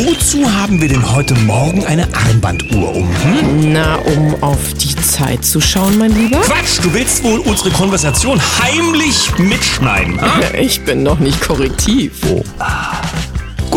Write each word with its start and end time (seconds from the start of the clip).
Wozu 0.00 0.48
haben 0.48 0.80
wir 0.80 0.88
denn 0.88 1.12
heute 1.12 1.34
Morgen 1.40 1.84
eine 1.84 2.06
Armbanduhr 2.14 2.94
um? 2.94 3.08
Hm? 3.24 3.72
Na, 3.72 3.96
um 3.96 4.40
auf 4.44 4.72
die 4.74 4.94
Zeit 4.94 5.44
zu 5.44 5.60
schauen, 5.60 5.98
mein 5.98 6.14
Lieber? 6.14 6.38
Quatsch, 6.38 6.78
du 6.80 6.94
willst 6.94 7.24
wohl 7.24 7.40
unsere 7.40 7.70
Konversation 7.70 8.40
heimlich 8.62 9.36
mitschneiden. 9.38 10.20
Ha? 10.20 10.40
Ich 10.56 10.82
bin 10.82 11.02
noch 11.02 11.18
nicht 11.18 11.40
korrektiv. 11.40 12.12
Oh. 12.30 12.44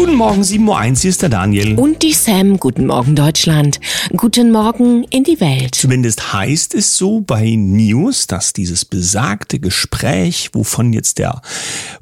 Guten 0.01 0.15
Morgen, 0.15 0.41
7.01 0.41 0.65
Uhr, 0.65 0.95
hier 0.95 1.09
ist 1.11 1.21
der 1.21 1.29
Daniel. 1.29 1.75
Und 1.75 2.01
die 2.01 2.13
Sam. 2.13 2.57
Guten 2.57 2.87
Morgen, 2.87 3.15
Deutschland. 3.15 3.79
Guten 4.17 4.51
Morgen 4.51 5.03
in 5.11 5.23
die 5.23 5.39
Welt. 5.39 5.75
Zumindest 5.75 6.33
heißt 6.33 6.73
es 6.73 6.97
so 6.97 7.21
bei 7.21 7.53
News, 7.55 8.25
dass 8.25 8.51
dieses 8.51 8.83
besagte 8.83 9.59
Gespräch, 9.59 10.49
wovon 10.53 10.91
jetzt 10.91 11.19
der 11.19 11.43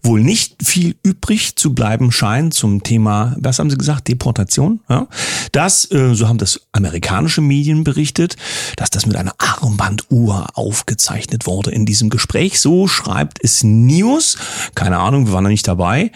wohl 0.02 0.22
nicht 0.22 0.56
viel 0.64 0.96
übrig 1.04 1.58
zu 1.58 1.74
bleiben 1.74 2.14
scheint 2.14 2.54
zum 2.54 2.84
Thema, 2.84 3.36
was 3.38 3.60
haben 3.60 3.70
Sie 3.70 3.78
gesagt, 3.78 4.08
Deportation, 4.08 4.80
ja, 4.90 5.08
das, 5.52 5.92
äh, 5.92 6.16
so 6.16 6.30
haben 6.30 6.38
das 6.38 6.62
amerikanische 6.72 7.42
Medien 7.42 7.84
berichtet, 7.84 8.38
dass 8.78 8.92
das 8.92 9.08
mit 9.08 9.18
einer 9.18 9.34
Armbanduhr 9.40 10.48
aufgezeichnet 10.54 11.46
wurde 11.46 11.72
in 11.72 11.86
diesem 11.86 12.10
Gespräch. 12.10 12.62
So 12.62 12.88
schreibt 12.88 13.44
es 13.44 13.62
News. 13.62 14.38
Keine 14.74 15.00
Ahnung, 15.00 15.28
wir 15.28 15.34
waren 15.34 15.44
noch 15.44 15.50
nicht 15.50 15.68
dabei, 15.68 16.14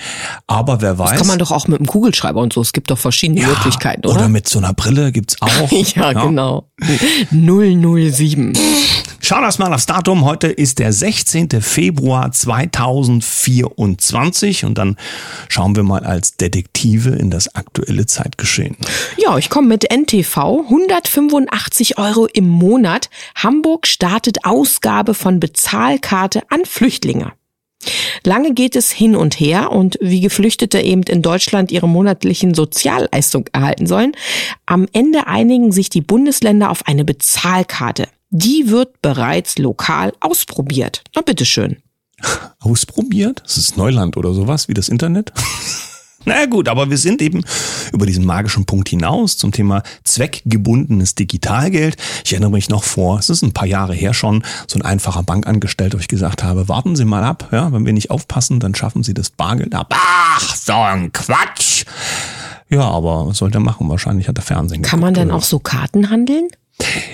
aber 0.47 0.79
wer 0.79 0.97
weiß. 0.97 1.09
Das 1.09 1.19
kann 1.19 1.27
man 1.27 1.39
doch 1.39 1.51
auch 1.51 1.67
mit 1.73 1.81
einem 1.81 1.87
Kugelschreiber 1.87 2.41
und 2.41 2.53
so. 2.53 2.61
Es 2.61 2.71
gibt 2.71 2.89
doch 2.89 2.97
verschiedene 2.97 3.41
ja, 3.41 3.47
Möglichkeiten, 3.47 4.05
oder? 4.05 4.15
Oder 4.15 4.29
mit 4.29 4.47
so 4.47 4.59
einer 4.59 4.73
Brille 4.73 5.11
gibt's 5.11 5.35
auch. 5.41 5.71
ja, 5.71 6.11
ja, 6.11 6.23
genau. 6.23 6.69
007. 7.31 8.53
Schauen 9.25 9.41
wir 9.41 9.53
mal 9.57 9.73
aufs 9.73 9.85
Datum. 9.85 10.25
Heute 10.25 10.47
ist 10.47 10.79
der 10.79 10.91
16. 10.91 11.61
Februar 11.61 12.29
2024 12.31 14.65
und 14.65 14.77
dann 14.77 14.97
schauen 15.47 15.77
wir 15.77 15.83
mal 15.83 16.03
als 16.03 16.35
Detektive 16.35 17.11
in 17.11 17.29
das 17.29 17.55
aktuelle 17.55 18.05
Zeitgeschehen. 18.05 18.75
Ja, 19.17 19.37
ich 19.37 19.49
komme 19.49 19.69
mit 19.69 19.89
NTV. 19.89 20.65
185 20.65 21.97
Euro 21.97 22.25
im 22.25 22.49
Monat. 22.49 23.09
Hamburg 23.35 23.87
startet 23.87 24.43
Ausgabe 24.43 25.13
von 25.13 25.39
Bezahlkarte 25.39 26.41
an 26.49 26.65
Flüchtlinge. 26.65 27.31
Lange 28.23 28.53
geht 28.53 28.75
es 28.75 28.91
hin 28.91 29.15
und 29.15 29.39
her 29.39 29.71
und 29.71 29.97
wie 30.01 30.21
Geflüchtete 30.21 30.79
eben 30.79 31.03
in 31.03 31.21
Deutschland 31.21 31.71
ihre 31.71 31.87
monatlichen 31.87 32.53
Sozialleistung 32.53 33.45
erhalten 33.51 33.87
sollen, 33.87 34.13
am 34.65 34.87
Ende 34.93 35.27
einigen 35.27 35.71
sich 35.71 35.89
die 35.89 36.01
Bundesländer 36.01 36.69
auf 36.69 36.87
eine 36.87 37.05
Bezahlkarte. 37.05 38.07
Die 38.29 38.69
wird 38.69 39.01
bereits 39.01 39.57
lokal 39.57 40.13
ausprobiert. 40.19 41.03
Na 41.15 41.21
bitteschön. 41.21 41.77
Ausprobiert? 42.59 43.41
Das 43.43 43.57
ist 43.57 43.77
Neuland 43.77 44.17
oder 44.17 44.33
sowas 44.33 44.67
wie 44.67 44.73
das 44.73 44.89
Internet? 44.89 45.33
Na 46.25 46.45
gut, 46.45 46.69
aber 46.69 46.89
wir 46.89 46.97
sind 46.97 47.21
eben 47.21 47.43
über 47.91 48.05
diesen 48.05 48.25
magischen 48.25 48.65
Punkt 48.65 48.89
hinaus 48.89 49.37
zum 49.37 49.51
Thema 49.51 49.83
zweckgebundenes 50.03 51.15
Digitalgeld. 51.15 51.97
Ich 52.23 52.33
erinnere 52.33 52.51
mich 52.51 52.69
noch 52.69 52.83
vor, 52.83 53.19
es 53.19 53.29
ist 53.29 53.41
ein 53.41 53.53
paar 53.53 53.67
Jahre 53.67 53.93
her 53.93 54.13
schon, 54.13 54.43
so 54.67 54.79
ein 54.79 54.81
einfacher 54.83 55.23
Bankangestellter, 55.23 55.97
wo 55.97 56.01
ich 56.01 56.07
gesagt 56.07 56.43
habe, 56.43 56.69
warten 56.69 56.95
Sie 56.95 57.05
mal 57.05 57.23
ab, 57.23 57.49
ja, 57.51 57.71
wenn 57.71 57.85
wir 57.85 57.93
nicht 57.93 58.11
aufpassen, 58.11 58.59
dann 58.59 58.75
schaffen 58.75 59.03
Sie 59.03 59.13
das 59.13 59.29
Bargeld 59.29 59.75
ab. 59.75 59.93
Ach, 59.93 60.55
so 60.55 60.73
ein 60.73 61.11
Quatsch. 61.11 61.85
Ja, 62.69 62.81
aber 62.81 63.27
was 63.27 63.37
soll 63.37 63.51
der 63.51 63.61
machen? 63.61 63.89
Wahrscheinlich 63.89 64.27
hat 64.27 64.37
er 64.37 64.43
Fernsehen 64.43 64.81
Kann 64.81 64.99
man 64.99 65.13
denn 65.13 65.31
auch 65.31 65.43
so 65.43 65.59
Karten 65.59 66.09
handeln? 66.09 66.47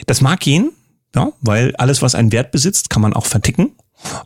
Das 0.05 0.21
mag 0.21 0.39
gehen, 0.39 0.71
ja, 1.15 1.31
weil 1.41 1.75
alles, 1.75 2.01
was 2.01 2.15
einen 2.15 2.31
Wert 2.31 2.51
besitzt, 2.51 2.89
kann 2.89 3.01
man 3.01 3.13
auch 3.13 3.25
verticken. 3.25 3.71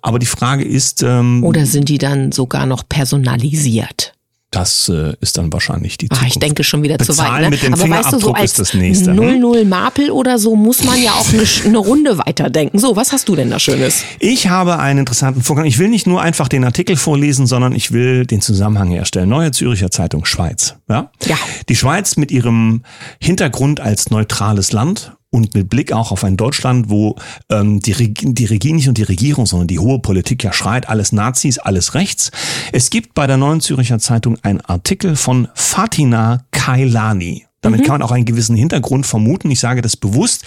Aber 0.01 0.19
die 0.19 0.25
Frage 0.25 0.63
ist. 0.63 1.01
Ähm, 1.01 1.43
Oder 1.43 1.65
sind 1.65 1.89
die 1.89 1.97
dann 1.97 2.31
sogar 2.31 2.65
noch 2.65 2.87
personalisiert? 2.87 4.12
Das 4.53 4.87
äh, 4.87 5.13
ist 5.19 5.39
dann 5.39 5.51
wahrscheinlich 5.51 5.97
die 5.97 6.09
Zukunft. 6.09 6.23
Ach, 6.23 6.27
ich 6.27 6.39
denke 6.39 6.63
schon 6.63 6.83
wieder 6.83 6.97
Bezahlen 6.97 7.17
zu 7.17 7.23
weit. 7.23 7.41
Ne? 7.41 7.49
mit 7.49 7.63
dem 7.63 7.73
Aber 7.73 7.89
weißt 7.89 8.13
du, 8.13 8.19
so 8.19 8.33
als 8.33 8.51
ist 8.51 8.59
das 8.59 8.73
nächste. 8.75 9.11
0-0 9.11 9.61
hm? 9.61 9.69
Mapel 9.69 10.11
oder 10.11 10.37
so 10.37 10.55
muss 10.55 10.83
man 10.83 11.01
ja 11.01 11.11
auch 11.13 11.27
eine, 11.33 11.43
eine, 11.65 11.77
Runde 11.79 12.19
weiterdenken. 12.19 12.77
So, 12.77 12.95
was 12.95 13.11
hast 13.11 13.27
du 13.27 13.35
denn 13.35 13.49
da 13.49 13.57
Schönes? 13.57 14.03
Ich 14.19 14.49
habe 14.49 14.77
einen 14.77 14.99
interessanten 14.99 15.41
Vorgang. 15.41 15.65
Ich 15.65 15.79
will 15.79 15.89
nicht 15.89 16.05
nur 16.05 16.21
einfach 16.21 16.47
den 16.49 16.65
Artikel 16.65 16.97
vorlesen, 16.97 17.47
sondern 17.47 17.73
ich 17.73 17.91
will 17.91 18.27
den 18.27 18.41
Zusammenhang 18.41 18.91
herstellen. 18.91 19.27
Neue 19.27 19.51
Züricher 19.51 19.89
Zeitung 19.89 20.23
Schweiz. 20.25 20.75
Ja? 20.87 21.09
ja. 21.25 21.37
Die 21.67 21.75
Schweiz 21.75 22.15
mit 22.15 22.29
ihrem 22.29 22.83
Hintergrund 23.19 23.79
als 23.79 24.11
neutrales 24.11 24.71
Land 24.71 25.13
und 25.33 25.55
mit 25.55 25.67
Blick 25.67 25.91
auch 25.91 26.11
auf 26.11 26.23
ein 26.23 26.37
Deutschland, 26.37 26.89
wo 26.89 27.15
ähm, 27.49 27.79
die, 27.79 27.91
Reg 27.91 28.19
die 28.21 28.45
Regierung 28.45 28.77
nicht 28.77 28.87
und 28.87 28.97
die 28.99 29.03
Regierung, 29.03 29.47
sondern 29.47 29.67
die 29.67 29.79
hohe 29.79 29.99
Politik 29.99 30.43
ja 30.43 30.53
schreit, 30.53 30.87
alles 30.87 31.11
Nazis, 31.11 31.57
alles 31.57 31.95
rechts. 31.95 32.31
Es 32.71 32.91
gibt 32.91 33.15
bei 33.15 33.25
der 33.25 33.37
Neuen 33.37 33.59
Züricher 33.59 33.97
Zeitung 33.97 34.37
einen 34.43 34.61
Artikel 34.61 35.15
von 35.15 35.47
Fatina 35.55 36.45
Kailani. 36.51 37.47
Damit 37.63 37.81
mhm. 37.81 37.83
kann 37.85 37.93
man 37.95 38.01
auch 38.03 38.11
einen 38.11 38.25
gewissen 38.25 38.55
Hintergrund 38.55 39.07
vermuten. 39.07 39.49
Ich 39.49 39.59
sage 39.59 39.81
das 39.81 39.97
bewusst, 39.97 40.45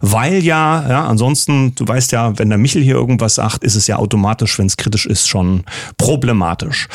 weil 0.00 0.44
ja, 0.44 0.88
ja, 0.88 1.06
ansonsten, 1.06 1.74
du 1.74 1.88
weißt 1.88 2.12
ja, 2.12 2.38
wenn 2.38 2.48
der 2.48 2.58
Michel 2.58 2.82
hier 2.82 2.94
irgendwas 2.94 3.34
sagt, 3.34 3.64
ist 3.64 3.74
es 3.74 3.88
ja 3.88 3.96
automatisch, 3.96 4.58
wenn 4.58 4.66
es 4.66 4.76
kritisch 4.76 5.06
ist, 5.06 5.28
schon 5.28 5.64
problematisch. 5.96 6.88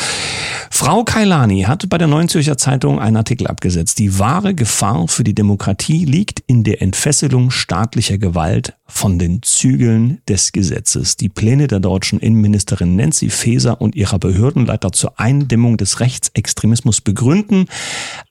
Frau 0.69 1.03
Kailani 1.03 1.63
hat 1.63 1.89
bei 1.89 1.97
der 1.97 2.07
Neuen 2.07 2.29
Zürcher 2.29 2.57
Zeitung 2.57 2.99
einen 2.99 3.17
Artikel 3.17 3.47
abgesetzt. 3.47 3.99
Die 3.99 4.17
wahre 4.19 4.55
Gefahr 4.55 5.07
für 5.07 5.23
die 5.23 5.35
Demokratie 5.35 6.05
liegt 6.05 6.41
in 6.47 6.63
der 6.63 6.81
Entfesselung 6.81 7.51
staatlicher 7.51 8.17
Gewalt 8.17 8.73
von 8.85 9.17
den 9.17 9.41
Zügeln 9.41 10.21
des 10.29 10.51
Gesetzes. 10.51 11.17
Die 11.17 11.29
Pläne 11.29 11.67
der 11.67 11.79
deutschen 11.79 12.19
Innenministerin 12.19 12.95
Nancy 12.95 13.29
Faeser 13.29 13.81
und 13.81 13.95
ihrer 13.95 14.19
Behördenleiter 14.19 14.91
zur 14.91 15.19
Eindämmung 15.19 15.77
des 15.77 15.99
Rechtsextremismus 15.99 17.01
begründen 17.01 17.65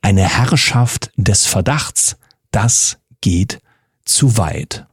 eine 0.02 0.22
Herrschaft 0.22 1.10
des 1.32 1.46
Verdachts. 1.46 2.16
Das 2.50 2.98
geht 3.22 3.60
zu 4.04 4.36
weit. 4.36 4.84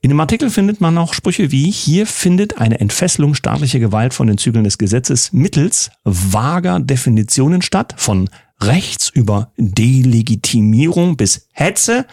In 0.00 0.10
dem 0.10 0.20
Artikel 0.20 0.48
findet 0.48 0.80
man 0.80 0.96
auch 0.96 1.12
Sprüche 1.12 1.50
wie, 1.50 1.70
hier 1.72 2.06
findet 2.06 2.58
eine 2.58 2.78
Entfesselung 2.78 3.34
staatlicher 3.34 3.80
Gewalt 3.80 4.14
von 4.14 4.28
den 4.28 4.38
Zügeln 4.38 4.62
des 4.62 4.78
Gesetzes 4.78 5.32
mittels 5.32 5.90
vager 6.04 6.78
Definitionen 6.78 7.62
statt, 7.62 7.94
von 7.96 8.30
rechts 8.60 9.08
über 9.08 9.50
Delegitimierung 9.56 11.16
bis 11.16 11.48
Hetze. 11.52 12.06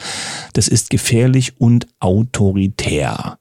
Das 0.53 0.67
ist 0.67 0.89
gefährlich 0.89 1.61
und 1.61 1.87
autoritär. 1.99 3.37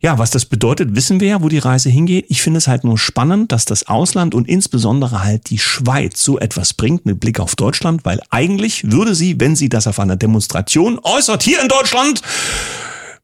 Ja, 0.00 0.18
was 0.18 0.30
das 0.30 0.44
bedeutet, 0.44 0.94
wissen 0.94 1.20
wir 1.20 1.28
ja, 1.28 1.42
wo 1.42 1.48
die 1.48 1.58
Reise 1.58 1.88
hingeht. 1.88 2.26
Ich 2.28 2.42
finde 2.42 2.58
es 2.58 2.68
halt 2.68 2.84
nur 2.84 2.98
spannend, 2.98 3.52
dass 3.52 3.64
das 3.64 3.86
Ausland 3.86 4.34
und 4.34 4.48
insbesondere 4.48 5.24
halt 5.24 5.50
die 5.50 5.58
Schweiz 5.58 6.22
so 6.22 6.38
etwas 6.38 6.74
bringt 6.74 7.06
mit 7.06 7.20
Blick 7.20 7.40
auf 7.40 7.56
Deutschland, 7.56 8.04
weil 8.04 8.20
eigentlich 8.30 8.90
würde 8.90 9.14
sie, 9.14 9.40
wenn 9.40 9.56
sie 9.56 9.68
das 9.68 9.86
auf 9.86 9.98
einer 9.98 10.16
Demonstration 10.16 10.98
äußert, 11.02 11.42
hier 11.42 11.62
in 11.62 11.68
Deutschland, 11.68 12.20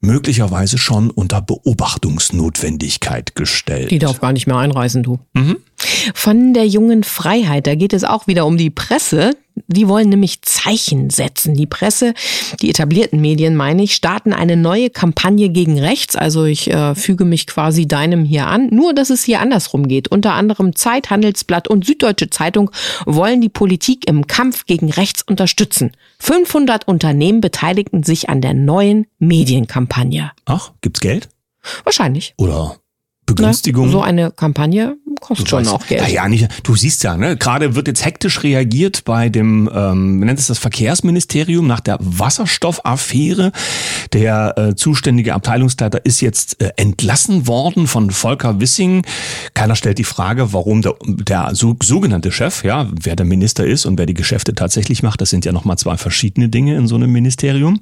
möglicherweise 0.00 0.78
schon 0.78 1.10
unter 1.10 1.40
Beobachtungsnotwendigkeit 1.40 3.34
gestellt. 3.34 3.90
Die 3.90 3.98
darf 3.98 4.20
gar 4.20 4.32
nicht 4.32 4.46
mehr 4.46 4.56
einreisen, 4.56 5.02
du. 5.02 5.20
Mhm. 5.32 5.58
Von 6.14 6.54
der 6.54 6.66
jungen 6.66 7.04
Freiheit, 7.04 7.66
da 7.66 7.74
geht 7.74 7.92
es 7.92 8.04
auch 8.04 8.26
wieder 8.26 8.46
um 8.46 8.56
die 8.56 8.70
Presse. 8.70 9.36
Die 9.66 9.86
wollen 9.86 10.08
nämlich 10.08 10.40
Zeichen 10.42 11.10
setzen. 11.10 11.54
Die 11.54 11.66
Presse, 11.66 12.14
die 12.62 12.70
etablierten 12.70 13.20
Medien, 13.20 13.54
meine 13.54 13.82
ich, 13.82 13.94
starten 13.94 14.32
eine 14.32 14.56
neue 14.56 14.88
Kampagne 14.88 15.50
gegen 15.50 15.78
rechts. 15.78 16.16
Also 16.16 16.44
ich 16.44 16.70
äh, 16.70 16.94
füge 16.94 17.26
mich 17.26 17.46
quasi 17.46 17.86
deinem 17.86 18.24
hier 18.24 18.46
an. 18.46 18.68
Nur, 18.70 18.94
dass 18.94 19.10
es 19.10 19.24
hier 19.24 19.40
andersrum 19.40 19.88
geht. 19.88 20.08
Unter 20.08 20.32
anderem 20.32 20.74
Zeit, 20.74 21.10
Handelsblatt 21.10 21.68
und 21.68 21.84
Süddeutsche 21.84 22.30
Zeitung 22.30 22.70
wollen 23.04 23.42
die 23.42 23.50
Politik 23.50 24.08
im 24.08 24.26
Kampf 24.26 24.64
gegen 24.64 24.90
rechts 24.90 25.22
unterstützen. 25.22 25.92
500 26.20 26.88
Unternehmen 26.88 27.42
beteiligten 27.42 28.02
sich 28.04 28.30
an 28.30 28.40
der 28.40 28.54
neuen 28.54 29.06
Medienkampagne. 29.18 30.32
Ach, 30.46 30.72
gibt's 30.80 31.00
Geld? 31.00 31.28
Wahrscheinlich. 31.84 32.34
Oder 32.38 32.76
Begünstigung. 33.26 33.86
Na, 33.86 33.92
so 33.92 34.00
eine 34.00 34.30
Kampagne 34.30 34.96
kostet 35.22 35.48
schon 35.48 35.66
auch 35.68 35.86
Geld. 35.86 36.08
Ja, 36.10 36.28
nicht. 36.28 36.48
Du 36.64 36.76
siehst 36.76 37.02
ja, 37.04 37.16
ne, 37.16 37.36
gerade 37.36 37.74
wird 37.74 37.88
jetzt 37.88 38.04
hektisch 38.04 38.42
reagiert 38.42 39.04
bei 39.04 39.28
dem, 39.28 39.70
ähm, 39.72 40.20
nennt 40.20 40.38
es 40.38 40.48
das 40.48 40.58
Verkehrsministerium 40.58 41.66
nach 41.66 41.80
der 41.80 41.96
Wasserstoffaffäre. 42.00 43.52
Der 44.12 44.58
äh, 44.58 44.74
zuständige 44.74 45.34
Abteilungsleiter 45.34 46.04
ist 46.04 46.20
jetzt 46.20 46.60
äh, 46.60 46.72
entlassen 46.76 47.46
worden 47.46 47.86
von 47.86 48.10
Volker 48.10 48.60
Wissing. 48.60 49.06
Keiner 49.54 49.76
stellt 49.76 49.98
die 49.98 50.04
Frage, 50.04 50.52
warum 50.52 50.82
der, 50.82 50.96
der 51.04 51.50
so, 51.54 51.76
sogenannte 51.82 52.32
Chef, 52.32 52.64
ja, 52.64 52.88
wer 52.92 53.16
der 53.16 53.24
Minister 53.24 53.64
ist 53.64 53.86
und 53.86 53.98
wer 53.98 54.06
die 54.06 54.14
Geschäfte 54.14 54.54
tatsächlich 54.54 55.02
macht, 55.02 55.20
das 55.20 55.30
sind 55.30 55.44
ja 55.44 55.52
nochmal 55.52 55.78
zwei 55.78 55.96
verschiedene 55.96 56.48
Dinge 56.48 56.74
in 56.76 56.88
so 56.88 56.96
einem 56.96 57.12
Ministerium. 57.12 57.80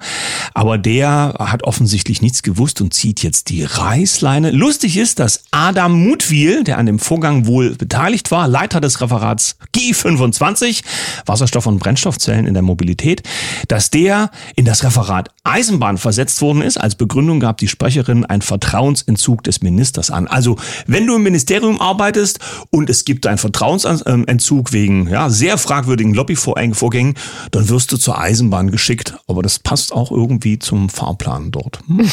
Aber 0.55 0.79
der 0.79 1.35
hat 1.39 1.65
offensichtlich 1.65 2.23
nichts 2.23 2.43
gewusst 2.43 2.81
und 2.81 2.93
zieht 2.93 3.23
jetzt 3.23 3.49
die 3.49 3.65
Reißleine. 3.65 4.51
Lustig 4.51 4.99
ist, 4.99 5.19
dass 5.19 5.45
Adam 5.51 6.05
Mutwil, 6.05 6.65
der 6.65 6.79
an 6.79 6.87
dem 6.87 6.99
Vorgang 6.99 7.30
Vorgang 7.31 7.47
wohl 7.47 7.77
beteiligt 7.77 8.31
war, 8.33 8.49
Leiter 8.49 8.81
des 8.81 9.01
Referats 9.01 9.57
G25, 9.77 10.83
Wasserstoff- 11.27 11.67
und 11.67 11.79
Brennstoffzellen 11.79 12.47
in 12.47 12.55
der 12.55 12.63
Mobilität, 12.63 13.23
dass 13.69 13.91
der 13.91 14.31
in 14.57 14.65
das 14.65 14.83
Referat 14.83 15.29
Eisenbahn 15.45 15.97
versetzt 15.97 16.43
worden 16.43 16.63
ist. 16.63 16.77
Als 16.77 16.97
Begründung 16.97 17.39
gab 17.39 17.59
die 17.59 17.69
Sprecherin 17.69 18.25
einen 18.25 18.43
Vertrauensentzug 18.43 19.45
des 19.45 19.63
Ministers 19.63 20.11
an. 20.11 20.27
Also, 20.27 20.57
wenn 20.87 21.07
du 21.07 21.15
im 21.15 21.23
Ministerium 21.23 21.81
arbeitest 21.81 22.41
und 22.71 22.91
es 22.91 23.05
gibt 23.05 23.27
einen 23.27 23.39
Vertrauensentzug 23.39 24.73
wegen 24.73 25.09
ja, 25.09 25.31
sehr 25.31 25.57
fragwürdigen 25.57 26.15
Lobbyvorgängen, 26.15 27.15
dann 27.53 27.69
wirst 27.69 27.93
du 27.93 27.97
zur 27.97 28.19
Eisenbahn 28.19 28.73
geschickt. 28.73 29.15
Aber 29.29 29.43
das 29.43 29.61
passt 29.61 29.93
auch 29.93 30.11
irgendwie 30.11 30.59
zum 30.59 30.89
Fahrplan 30.89 31.53
dort. 31.53 31.79
Hm? 31.87 32.11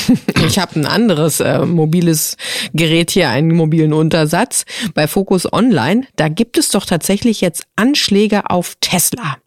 Ich 0.48 0.60
habe 0.60 0.80
ein 0.80 0.86
anderes 0.86 1.40
äh, 1.40 1.66
mobiles 1.66 2.38
Gerät 2.74 3.12
hier, 3.12 3.30
einen 3.30 3.56
mobilen 3.56 3.94
Untersatz. 3.94 4.66
Bei 4.94 5.07
Focus 5.08 5.52
Online, 5.52 6.06
da 6.16 6.28
gibt 6.28 6.58
es 6.58 6.70
doch 6.70 6.86
tatsächlich 6.86 7.42
jetzt 7.42 7.64
Anschläge 7.76 8.50
auf 8.50 8.76
Tesla. 8.82 9.38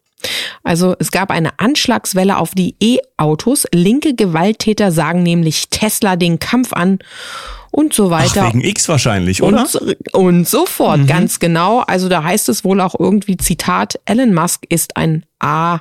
Also 0.63 0.95
es 0.99 1.11
gab 1.11 1.31
eine 1.31 1.59
Anschlagswelle 1.59 2.37
auf 2.37 2.51
die 2.51 2.75
E-Autos. 2.79 3.65
Linke 3.73 4.13
Gewalttäter 4.13 4.91
sagen 4.91 5.23
nämlich 5.23 5.69
Tesla 5.69 6.15
den 6.15 6.39
Kampf 6.39 6.73
an 6.73 6.99
und 7.71 7.93
so 7.93 8.09
weiter. 8.09 8.43
Ach, 8.43 8.53
wegen 8.53 8.61
X 8.61 8.87
wahrscheinlich, 8.89 9.41
oder? 9.41 9.67
Und, 9.81 10.13
und 10.13 10.47
so 10.47 10.65
fort, 10.65 10.99
mhm. 10.99 11.07
ganz 11.07 11.39
genau. 11.39 11.79
Also 11.79 12.09
da 12.09 12.23
heißt 12.23 12.49
es 12.49 12.63
wohl 12.63 12.81
auch 12.81 12.95
irgendwie, 12.99 13.37
Zitat, 13.37 13.99
Elon 14.05 14.33
Musk 14.33 14.65
ist 14.69 14.97
ein 14.97 15.25
A 15.39 15.79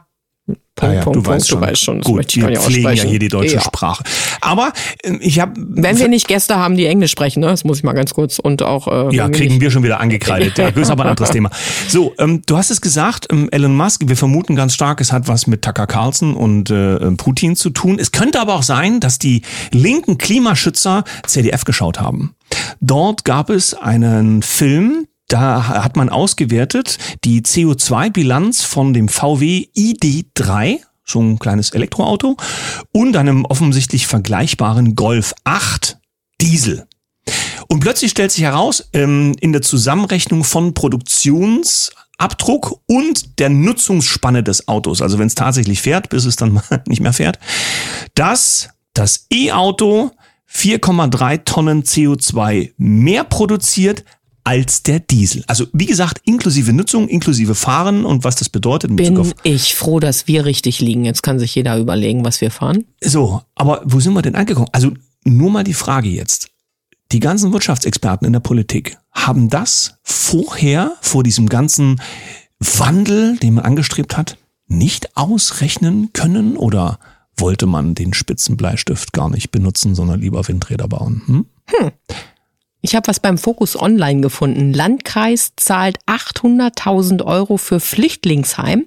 Punkt, 0.80 0.94
ah 0.94 0.98
ja, 0.98 1.02
Punkt, 1.02 1.16
du, 1.16 1.22
Punkt, 1.22 1.36
weißt 1.36 1.48
schon. 1.48 1.60
du 1.60 1.66
weißt 1.66 1.84
schon. 1.84 2.00
Gut, 2.00 2.36
wir 2.36 2.60
pflegen 2.60 2.94
ja 2.94 3.04
hier 3.04 3.18
die 3.18 3.28
deutsche 3.28 3.56
ja. 3.56 3.60
Sprache. 3.60 4.02
Aber 4.40 4.72
äh, 5.02 5.16
ich 5.20 5.38
habe... 5.40 5.52
Wenn 5.56 5.98
wir 5.98 6.08
nicht 6.08 6.26
Gäste 6.26 6.56
haben, 6.56 6.76
die 6.76 6.86
Englisch 6.86 7.10
sprechen, 7.10 7.40
ne? 7.40 7.46
das 7.46 7.64
muss 7.64 7.78
ich 7.78 7.84
mal 7.84 7.92
ganz 7.92 8.14
kurz 8.14 8.38
und 8.38 8.62
auch... 8.62 8.88
Äh, 9.10 9.14
ja, 9.14 9.28
kriegen 9.28 9.54
wir, 9.54 9.60
wir 9.60 9.70
schon 9.70 9.82
wieder 9.82 10.00
angekreidet. 10.00 10.56
Ja, 10.58 10.70
das 10.70 10.82
ist 10.82 10.90
aber 10.90 11.04
ein 11.04 11.10
anderes 11.10 11.30
Thema. 11.30 11.50
So, 11.88 12.14
ähm, 12.18 12.42
du 12.46 12.56
hast 12.56 12.70
es 12.70 12.80
gesagt, 12.80 13.26
ähm, 13.30 13.48
Elon 13.50 13.76
Musk, 13.76 14.02
wir 14.06 14.16
vermuten 14.16 14.56
ganz 14.56 14.74
stark, 14.74 15.00
es 15.00 15.12
hat 15.12 15.28
was 15.28 15.46
mit 15.46 15.62
Tucker 15.62 15.86
Carlson 15.86 16.34
und 16.34 16.70
äh, 16.70 16.98
Putin 17.12 17.56
zu 17.56 17.70
tun. 17.70 17.98
Es 17.98 18.12
könnte 18.12 18.40
aber 18.40 18.54
auch 18.54 18.62
sein, 18.62 19.00
dass 19.00 19.18
die 19.18 19.42
linken 19.72 20.18
Klimaschützer 20.18 21.04
CDF 21.26 21.64
geschaut 21.64 22.00
haben. 22.00 22.34
Dort 22.80 23.24
gab 23.24 23.50
es 23.50 23.74
einen 23.74 24.42
Film, 24.42 25.06
da 25.30 25.68
hat 25.68 25.96
man 25.96 26.08
ausgewertet 26.08 26.98
die 27.24 27.42
CO2-Bilanz 27.42 28.62
von 28.62 28.92
dem 28.92 29.08
VW 29.08 29.68
ID3, 29.76 30.78
so 31.04 31.20
ein 31.20 31.38
kleines 31.38 31.70
Elektroauto, 31.70 32.36
und 32.92 33.16
einem 33.16 33.44
offensichtlich 33.44 34.06
vergleichbaren 34.06 34.96
Golf 34.96 35.34
8 35.44 35.98
Diesel. 36.40 36.86
Und 37.68 37.80
plötzlich 37.80 38.10
stellt 38.10 38.32
sich 38.32 38.42
heraus, 38.42 38.88
ähm, 38.92 39.36
in 39.40 39.52
der 39.52 39.62
Zusammenrechnung 39.62 40.42
von 40.42 40.74
Produktionsabdruck 40.74 42.80
und 42.86 43.38
der 43.38 43.50
Nutzungsspanne 43.50 44.42
des 44.42 44.66
Autos, 44.66 45.00
also 45.00 45.20
wenn 45.20 45.28
es 45.28 45.36
tatsächlich 45.36 45.80
fährt, 45.80 46.08
bis 46.08 46.24
es 46.24 46.36
dann 46.36 46.54
mal 46.54 46.64
nicht 46.88 47.00
mehr 47.00 47.12
fährt, 47.12 47.38
dass 48.14 48.70
das 48.94 49.26
E-Auto 49.32 50.10
4,3 50.52 51.44
Tonnen 51.44 51.84
CO2 51.84 52.72
mehr 52.76 53.22
produziert 53.22 54.04
als 54.50 54.82
der 54.82 54.98
Diesel. 54.98 55.44
Also 55.46 55.66
wie 55.72 55.86
gesagt, 55.86 56.22
inklusive 56.24 56.72
Nutzung, 56.72 57.06
inklusive 57.06 57.54
Fahren 57.54 58.04
und 58.04 58.24
was 58.24 58.34
das 58.34 58.48
bedeutet. 58.48 58.96
Bin 58.96 59.32
ich 59.44 59.76
froh, 59.76 60.00
dass 60.00 60.26
wir 60.26 60.44
richtig 60.44 60.80
liegen. 60.80 61.04
Jetzt 61.04 61.22
kann 61.22 61.38
sich 61.38 61.54
jeder 61.54 61.78
überlegen, 61.78 62.24
was 62.24 62.40
wir 62.40 62.50
fahren. 62.50 62.84
So, 63.00 63.42
aber 63.54 63.80
wo 63.84 64.00
sind 64.00 64.12
wir 64.12 64.22
denn 64.22 64.34
angekommen? 64.34 64.66
Also 64.72 64.90
nur 65.22 65.52
mal 65.52 65.62
die 65.62 65.72
Frage 65.72 66.08
jetzt. 66.08 66.48
Die 67.12 67.20
ganzen 67.20 67.52
Wirtschaftsexperten 67.52 68.26
in 68.26 68.32
der 68.32 68.40
Politik 68.40 68.98
haben 69.12 69.50
das 69.50 69.98
vorher, 70.02 70.94
vor 71.00 71.22
diesem 71.22 71.48
ganzen 71.48 72.00
Wandel, 72.58 73.36
den 73.36 73.54
man 73.54 73.64
angestrebt 73.64 74.16
hat, 74.16 74.36
nicht 74.66 75.16
ausrechnen 75.16 76.12
können 76.12 76.56
oder 76.56 76.98
wollte 77.36 77.66
man 77.66 77.94
den 77.94 78.14
Spitzenbleistift 78.14 79.12
gar 79.12 79.30
nicht 79.30 79.52
benutzen, 79.52 79.94
sondern 79.94 80.20
lieber 80.20 80.48
Windräder 80.48 80.88
bauen? 80.88 81.22
Hm? 81.26 81.46
Hm. 81.66 81.90
Ich 82.82 82.94
habe 82.94 83.08
was 83.08 83.20
beim 83.20 83.38
Fokus 83.38 83.80
Online 83.80 84.20
gefunden. 84.20 84.72
Landkreis 84.72 85.52
zahlt 85.56 85.98
800.000 86.06 87.24
Euro 87.24 87.56
für 87.56 87.80
Flüchtlingsheim, 87.80 88.86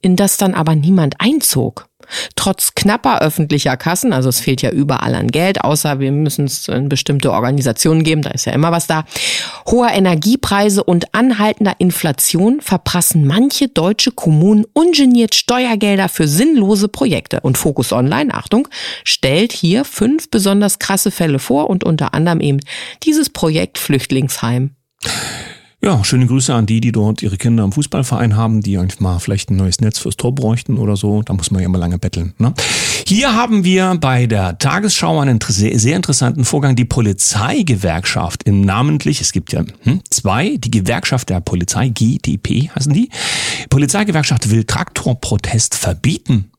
in 0.00 0.16
das 0.16 0.36
dann 0.36 0.54
aber 0.54 0.74
niemand 0.74 1.20
einzog. 1.20 1.89
Trotz 2.36 2.74
knapper 2.74 3.20
öffentlicher 3.20 3.76
Kassen, 3.76 4.12
also 4.12 4.28
es 4.28 4.40
fehlt 4.40 4.62
ja 4.62 4.70
überall 4.70 5.14
an 5.14 5.28
Geld, 5.28 5.62
außer 5.62 6.00
wir 6.00 6.12
müssen 6.12 6.46
es 6.46 6.68
in 6.68 6.88
bestimmte 6.88 7.32
Organisationen 7.32 8.04
geben, 8.04 8.22
da 8.22 8.30
ist 8.30 8.46
ja 8.46 8.52
immer 8.52 8.72
was 8.72 8.86
da, 8.86 9.04
hoher 9.66 9.92
Energiepreise 9.92 10.82
und 10.84 11.14
anhaltender 11.14 11.74
Inflation 11.78 12.60
verprassen 12.60 13.26
manche 13.26 13.68
deutsche 13.68 14.12
Kommunen 14.12 14.64
ungeniert 14.72 15.34
Steuergelder 15.34 16.08
für 16.08 16.28
sinnlose 16.28 16.88
Projekte. 16.88 17.40
Und 17.40 17.58
Focus 17.58 17.92
Online, 17.92 18.34
Achtung, 18.34 18.68
stellt 19.04 19.52
hier 19.52 19.84
fünf 19.84 20.30
besonders 20.30 20.78
krasse 20.78 21.10
Fälle 21.10 21.38
vor 21.38 21.70
und 21.70 21.84
unter 21.84 22.14
anderem 22.14 22.40
eben 22.40 22.60
dieses 23.02 23.30
Projekt 23.30 23.78
Flüchtlingsheim. 23.78 24.76
Ja, 25.82 26.04
schöne 26.04 26.26
Grüße 26.26 26.54
an 26.54 26.66
die, 26.66 26.82
die 26.82 26.92
dort 26.92 27.22
ihre 27.22 27.38
Kinder 27.38 27.64
im 27.64 27.72
Fußballverein 27.72 28.36
haben, 28.36 28.60
die 28.60 28.76
eigentlich 28.76 29.00
mal 29.00 29.18
vielleicht 29.18 29.50
ein 29.50 29.56
neues 29.56 29.80
Netz 29.80 29.98
fürs 29.98 30.16
Tor 30.16 30.34
bräuchten 30.34 30.76
oder 30.76 30.94
so. 30.94 31.22
Da 31.22 31.32
muss 31.32 31.50
man 31.50 31.62
ja 31.62 31.66
immer 31.66 31.78
lange 31.78 31.98
betteln. 31.98 32.34
Ne? 32.36 32.52
Hier 33.06 33.34
haben 33.34 33.64
wir 33.64 33.96
bei 33.98 34.26
der 34.26 34.58
Tagesschau 34.58 35.20
einen 35.20 35.40
sehr 35.40 35.96
interessanten 35.96 36.44
Vorgang. 36.44 36.76
Die 36.76 36.84
Polizeigewerkschaft 36.84 38.42
im 38.42 38.60
namentlich, 38.60 39.22
es 39.22 39.32
gibt 39.32 39.54
ja 39.54 39.64
hm, 39.84 40.02
zwei, 40.10 40.58
die 40.58 40.70
Gewerkschaft 40.70 41.30
der 41.30 41.40
Polizei, 41.40 41.88
GDP 41.88 42.68
heißen 42.76 42.92
die. 42.92 43.08
Polizeigewerkschaft 43.70 44.50
will 44.50 44.64
Traktorprotest 44.64 45.74
verbieten. 45.74 46.50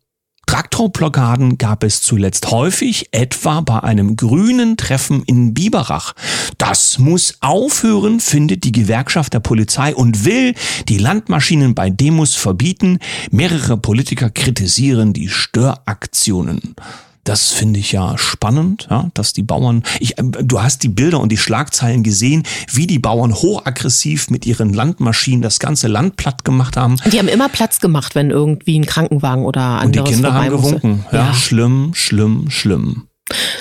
Traktorblockaden 0.51 1.57
gab 1.57 1.81
es 1.81 2.01
zuletzt 2.01 2.51
häufig, 2.51 3.07
etwa 3.13 3.62
bei 3.62 3.80
einem 3.83 4.18
grünen 4.18 4.75
Treffen 4.75 5.24
in 5.24 5.53
Biberach. 5.53 6.12
Das 6.57 7.00
muss 7.00 7.38
aufhören, 7.39 8.19
findet 8.19 8.65
die 8.65 8.74
Gewerkschaft 8.74 9.33
der 9.33 9.39
Polizei 9.39 9.95
und 9.95 10.25
will 10.25 10.53
die 10.89 10.98
Landmaschinen 10.98 11.74
bei 11.74 11.89
Demos 11.89 12.36
verbieten. 12.36 13.00
Mehrere 13.31 13.77
Politiker 13.77 14.30
kritisieren 14.30 15.13
die 15.13 15.30
Störaktionen. 15.30 16.75
Das 17.23 17.51
finde 17.51 17.79
ich 17.79 17.91
ja 17.91 18.18
spannend, 18.18 18.88
ja, 18.89 19.09
dass 19.13 19.33
die 19.33 19.44
Bauern, 19.44 19.83
ich, 20.00 20.18
äh, 20.18 20.23
du 20.23 20.62
hast 20.62 20.83
die 20.83 20.89
Bilder 20.89 21.19
und 21.19 21.31
die 21.31 21.38
Schlagzeilen 21.38 22.01
gesehen, 22.03 22.44
wie 22.71 22.88
die 22.88 23.00
Bauern 23.00 23.33
hochaggressiv 23.33 24.29
mit 24.29 24.45
ihren 24.45 24.73
Landmaschinen 24.73 25.41
das 25.41 25.59
ganze 25.59 25.88
Land 25.88 26.18
platt 26.18 26.44
gemacht 26.44 26.77
haben. 26.77 26.97
Die 27.12 27.19
haben 27.19 27.27
immer 27.27 27.50
Platz 27.50 27.79
gemacht, 27.79 28.15
wenn 28.15 28.31
irgendwie 28.31 28.79
ein 28.79 28.85
Krankenwagen 28.85 29.45
oder 29.45 29.62
anderes 29.62 29.85
Und 29.85 30.07
die 30.07 30.13
Kinder 30.13 30.33
haben 30.33 30.50
gewunken. 30.50 31.06
Ja, 31.12 31.27
ja, 31.27 31.33
schlimm, 31.33 31.91
schlimm, 31.94 32.50
schlimm. 32.50 33.07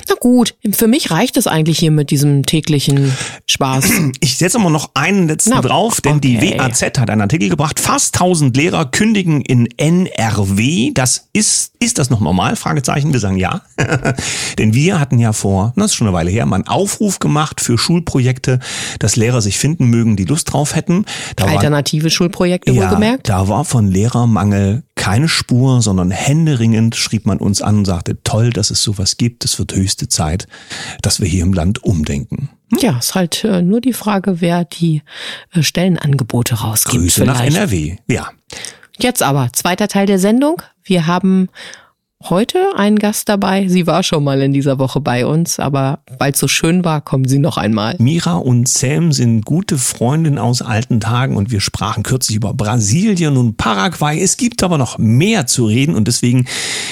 Na 0.09 0.15
gut, 0.19 0.55
für 0.73 0.89
mich 0.89 1.11
reicht 1.11 1.37
es 1.37 1.47
eigentlich 1.47 1.79
hier 1.79 1.91
mit 1.91 2.11
diesem 2.11 2.45
täglichen 2.45 3.13
Spaß. 3.47 3.91
Ich 4.23 4.37
setze 4.37 4.59
mal 4.59 4.71
noch 4.71 4.91
einen 4.95 5.29
letzten 5.29 5.51
Na, 5.51 5.61
drauf, 5.61 6.01
denn 6.01 6.17
okay. 6.17 6.39
die 6.41 6.59
WAZ 6.59 6.83
hat 6.99 7.11
einen 7.11 7.21
Artikel 7.21 7.49
gebracht. 7.49 7.79
Fast 7.79 8.15
1000 8.15 8.57
Lehrer 8.57 8.85
kündigen 8.87 9.41
in 9.41 9.67
NRW. 9.77 10.93
Das 10.95 11.29
ist, 11.33 11.73
ist 11.79 11.99
das 11.99 12.11
noch 12.11 12.21
normal? 12.21 12.57
Fragezeichen. 12.57 13.13
Wir 13.13 13.21
sagen 13.21 13.37
ja. 13.37 13.63
denn 14.59 14.75
wir 14.75 14.99
hatten 15.01 15.19
ja 15.19 15.33
vor, 15.33 15.73
das 15.77 15.87
ist 15.87 15.95
schon 15.95 16.07
eine 16.07 16.17
Weile 16.17 16.31
her, 16.31 16.47
mal 16.47 16.57
einen 16.57 16.67
Aufruf 16.67 17.19
gemacht 17.19 17.61
für 17.61 17.79
Schulprojekte, 17.79 18.59
dass 18.99 19.17
Lehrer 19.17 19.41
sich 19.41 19.59
finden 19.59 19.87
mögen, 19.87 20.17
die 20.17 20.25
Lust 20.25 20.53
drauf 20.53 20.75
hätten. 20.75 21.05
Da 21.37 21.47
Alternative 21.47 22.05
war, 22.05 22.11
Schulprojekte 22.11 22.73
ja, 22.73 22.83
wohlgemerkt? 22.83 23.29
Da 23.29 23.49
war 23.49 23.65
von 23.65 23.89
Lehrermangel 23.89 24.83
keine 25.01 25.29
Spur, 25.29 25.81
sondern 25.81 26.11
händeringend 26.11 26.95
schrieb 26.95 27.25
man 27.25 27.39
uns 27.39 27.63
an 27.63 27.79
und 27.79 27.85
sagte, 27.87 28.23
toll, 28.23 28.51
dass 28.51 28.71
es 28.71 28.83
sowas 28.83 29.17
gibt. 29.17 29.47
Es 29.47 29.59
wird 29.59 29.75
höchste 29.75 30.09
Zeit, 30.09 30.47
dass 31.01 31.21
wir 31.21 31.27
hier 31.27 31.43
im 31.43 31.55
Land 31.55 31.83
umdenken. 31.83 32.51
Ja, 32.79 32.99
ist 32.99 33.15
halt 33.15 33.43
äh, 33.45 33.63
nur 33.63 33.81
die 33.81 33.95
Frage, 33.95 34.43
wer 34.43 34.65
die 34.67 35.03
äh, 35.53 35.63
Stellenangebote 35.63 36.57
rausgibt. 36.57 37.03
Grüße 37.03 37.23
vielleicht. 37.23 37.39
nach 37.39 37.47
NRW, 37.47 37.97
ja. 38.09 38.29
Jetzt 38.99 39.23
aber, 39.23 39.49
zweiter 39.55 39.89
Teil 39.89 40.05
der 40.05 40.19
Sendung. 40.19 40.61
Wir 40.85 41.07
haben 41.07 41.49
heute 42.29 42.59
einen 42.77 42.99
Gast 42.99 43.29
dabei. 43.29 43.67
Sie 43.69 43.87
war 43.87 44.03
schon 44.03 44.25
mal 44.25 44.41
in 44.43 44.53
dieser 44.53 44.79
Woche 44.79 45.01
bei 45.01 45.25
uns, 45.27 45.59
aber 45.59 46.01
weil 46.19 46.33
es 46.33 46.39
so 46.39 46.49
schön 46.49 46.85
war, 46.85 47.01
kommen 47.01 47.27
Sie 47.27 47.39
noch 47.39 47.57
einmal. 47.57 47.97
Mira 47.99 48.37
und 48.37 48.69
Sam 48.69 49.13
sind 49.13 49.45
gute 49.45 49.79
Freundinnen 49.79 50.39
aus 50.39 50.63
alten 50.63 51.01
Tagen 51.01 51.37
und 51.37 51.51
wir 51.51 51.61
sprachen 51.61 52.03
kürzlich 52.03 52.37
über 52.37 52.53
Brasilien 52.53 53.37
und 53.37 53.57
Paraguay. 53.57 54.21
Es 54.21 54.37
gibt 54.37 54.63
aber 54.63 54.77
noch 54.77 54.99
mehr 54.99 55.47
zu 55.47 55.65
reden 55.65 55.95
und 55.95 56.07
deswegen 56.09 56.47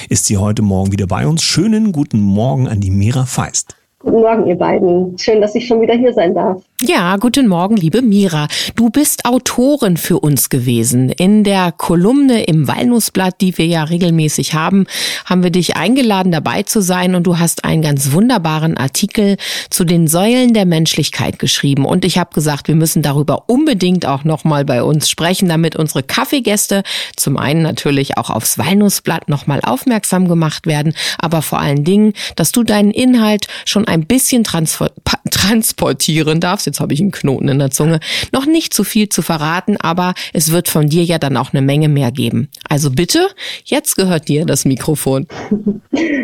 ist 0.09 0.25
sie 0.25 0.37
heute 0.37 0.61
Morgen 0.61 0.91
wieder 0.91 1.07
bei 1.07 1.27
uns. 1.27 1.43
Schönen 1.43 1.91
guten 1.91 2.19
Morgen 2.19 2.67
an 2.67 2.79
die 2.79 2.91
Mira 2.91 3.25
Feist. 3.25 3.75
Guten 3.99 4.21
Morgen, 4.21 4.47
ihr 4.47 4.55
beiden. 4.55 5.17
Schön, 5.17 5.41
dass 5.41 5.55
ich 5.55 5.67
schon 5.67 5.81
wieder 5.81 5.93
hier 5.93 6.13
sein 6.13 6.33
darf. 6.33 6.63
Ja, 6.81 7.17
guten 7.17 7.49
Morgen, 7.49 7.75
liebe 7.75 8.01
Mira. 8.01 8.47
Du 8.77 8.89
bist 8.89 9.25
Autorin 9.25 9.97
für 9.97 10.17
uns 10.17 10.47
gewesen. 10.47 11.09
In 11.09 11.43
der 11.43 11.73
Kolumne 11.73 12.45
im 12.45 12.69
Walnussblatt, 12.69 13.41
die 13.41 13.57
wir 13.57 13.65
ja 13.65 13.83
regelmäßig 13.83 14.53
haben, 14.53 14.87
haben 15.25 15.43
wir 15.43 15.49
dich 15.49 15.75
eingeladen, 15.75 16.31
dabei 16.31 16.63
zu 16.63 16.81
sein 16.81 17.15
und 17.15 17.23
du 17.23 17.37
hast 17.37 17.65
einen 17.65 17.81
ganz 17.81 18.13
wunderbaren 18.13 18.77
Artikel 18.77 19.35
zu 19.69 19.83
den 19.83 20.07
Säulen 20.07 20.53
der 20.53 20.65
Menschlichkeit 20.65 21.37
geschrieben. 21.37 21.83
Und 21.83 22.05
ich 22.05 22.17
habe 22.17 22.33
gesagt, 22.33 22.69
wir 22.69 22.75
müssen 22.75 23.01
darüber 23.01 23.49
unbedingt 23.49 24.05
auch 24.05 24.23
nochmal 24.23 24.63
bei 24.63 24.81
uns 24.81 25.09
sprechen, 25.09 25.49
damit 25.49 25.75
unsere 25.75 26.01
Kaffeegäste 26.01 26.83
zum 27.17 27.35
einen 27.35 27.61
natürlich 27.61 28.17
auch 28.17 28.29
aufs 28.29 28.57
Walnussblatt 28.57 29.27
nochmal 29.27 29.59
aufmerksam 29.65 30.29
gemacht 30.29 30.65
werden, 30.65 30.93
aber 31.17 31.41
vor 31.41 31.59
allen 31.59 31.83
Dingen, 31.83 32.13
dass 32.37 32.53
du 32.53 32.63
deinen 32.63 32.91
Inhalt 32.91 33.47
schon 33.65 33.85
ein 33.85 34.05
bisschen 34.05 34.45
transportieren 34.45 36.39
darfst 36.39 36.68
jetzt 36.69 36.79
habe 36.79 36.93
ich 36.93 37.01
einen 37.01 37.11
Knoten 37.11 37.49
in 37.49 37.59
der 37.59 37.71
Zunge, 37.71 37.99
noch 38.31 38.45
nicht 38.45 38.73
zu 38.73 38.83
viel 38.83 39.09
zu 39.09 39.21
verraten, 39.21 39.77
aber 39.77 40.13
es 40.33 40.51
wird 40.51 40.67
von 40.69 40.87
dir 40.87 41.03
ja 41.03 41.17
dann 41.17 41.37
auch 41.37 41.53
eine 41.53 41.61
Menge 41.61 41.89
mehr 41.89 42.11
geben. 42.11 42.49
Also 42.69 42.91
bitte, 42.91 43.27
jetzt 43.65 43.95
gehört 43.95 44.27
dir 44.27 44.45
das 44.45 44.65
Mikrofon. 44.65 45.27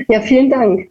Ja, 0.07 0.21
vielen 0.21 0.51
Dank. 0.51 0.87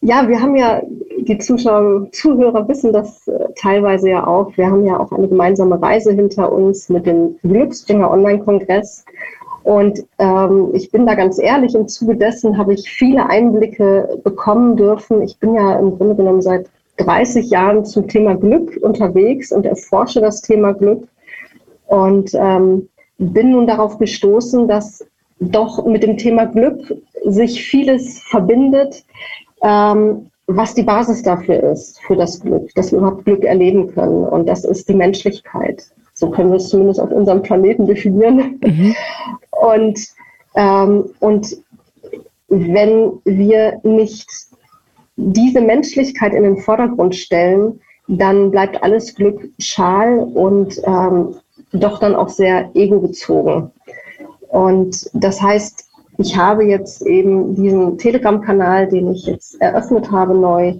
Ja, 0.00 0.28
wir 0.28 0.40
haben 0.40 0.56
ja, 0.56 0.82
die 1.20 1.38
Zuschauer, 1.38 2.10
Zuhörer 2.10 2.68
wissen 2.68 2.92
das 2.92 3.26
äh, 3.28 3.32
teilweise 3.54 4.10
ja 4.10 4.26
auch. 4.26 4.56
Wir 4.56 4.66
haben 4.66 4.84
ja 4.84 4.98
auch 4.98 5.12
eine 5.12 5.28
gemeinsame 5.28 5.80
Reise 5.80 6.12
hinter 6.12 6.52
uns 6.52 6.88
mit 6.88 7.06
dem 7.06 7.36
Glücksbringer 7.42 8.10
Online-Kongress. 8.10 9.04
Und 9.62 10.04
ähm, 10.18 10.70
ich 10.74 10.90
bin 10.90 11.06
da 11.06 11.14
ganz 11.14 11.38
ehrlich, 11.38 11.74
im 11.74 11.88
Zuge 11.88 12.16
dessen 12.16 12.58
habe 12.58 12.74
ich 12.74 12.88
viele 12.88 13.28
Einblicke 13.28 14.20
bekommen 14.22 14.76
dürfen. 14.76 15.22
Ich 15.22 15.38
bin 15.38 15.54
ja 15.54 15.78
im 15.78 15.96
Grunde 15.96 16.16
genommen 16.16 16.42
seit 16.42 16.66
30 16.96 17.50
Jahren 17.50 17.84
zum 17.84 18.08
Thema 18.08 18.34
Glück 18.34 18.78
unterwegs 18.82 19.52
und 19.52 19.66
erforsche 19.66 20.20
das 20.20 20.42
Thema 20.42 20.72
Glück 20.72 21.06
und 21.86 22.30
ähm, 22.34 22.88
bin 23.18 23.50
nun 23.50 23.66
darauf 23.66 23.98
gestoßen, 23.98 24.68
dass 24.68 25.04
doch 25.38 25.84
mit 25.84 26.02
dem 26.02 26.16
Thema 26.16 26.46
Glück 26.46 26.94
sich 27.24 27.64
vieles 27.64 28.20
verbindet, 28.20 29.04
ähm, 29.62 30.30
was 30.46 30.74
die 30.74 30.82
Basis 30.82 31.22
dafür 31.22 31.62
ist, 31.62 32.00
für 32.02 32.16
das 32.16 32.40
Glück, 32.40 32.72
dass 32.74 32.92
wir 32.92 32.98
überhaupt 32.98 33.24
Glück 33.24 33.44
erleben 33.44 33.92
können. 33.92 34.24
Und 34.24 34.48
das 34.48 34.64
ist 34.64 34.88
die 34.88 34.94
Menschlichkeit. 34.94 35.84
So 36.14 36.30
können 36.30 36.50
wir 36.50 36.56
es 36.56 36.68
zumindest 36.68 37.00
auf 37.00 37.10
unserem 37.10 37.42
Planeten 37.42 37.86
definieren. 37.86 38.60
Mhm. 38.64 38.94
Und, 39.50 40.08
ähm, 40.54 41.04
und 41.20 41.56
wenn 42.48 43.12
wir 43.24 43.80
nicht 43.82 44.30
diese 45.16 45.60
Menschlichkeit 45.60 46.34
in 46.34 46.44
den 46.44 46.58
Vordergrund 46.58 47.14
stellen, 47.14 47.80
dann 48.08 48.50
bleibt 48.50 48.82
alles 48.82 49.14
Glück 49.14 49.48
schal 49.58 50.18
und 50.18 50.80
ähm, 50.84 51.34
doch 51.72 51.98
dann 51.98 52.14
auch 52.14 52.28
sehr 52.28 52.70
ego-bezogen. 52.74 53.70
Und 54.48 55.10
das 55.12 55.42
heißt, 55.42 55.86
ich 56.18 56.36
habe 56.36 56.64
jetzt 56.64 57.02
eben 57.02 57.54
diesen 57.56 57.98
Telegram-Kanal, 57.98 58.88
den 58.88 59.12
ich 59.12 59.26
jetzt 59.26 59.60
eröffnet 59.60 60.10
habe 60.10 60.34
neu, 60.34 60.74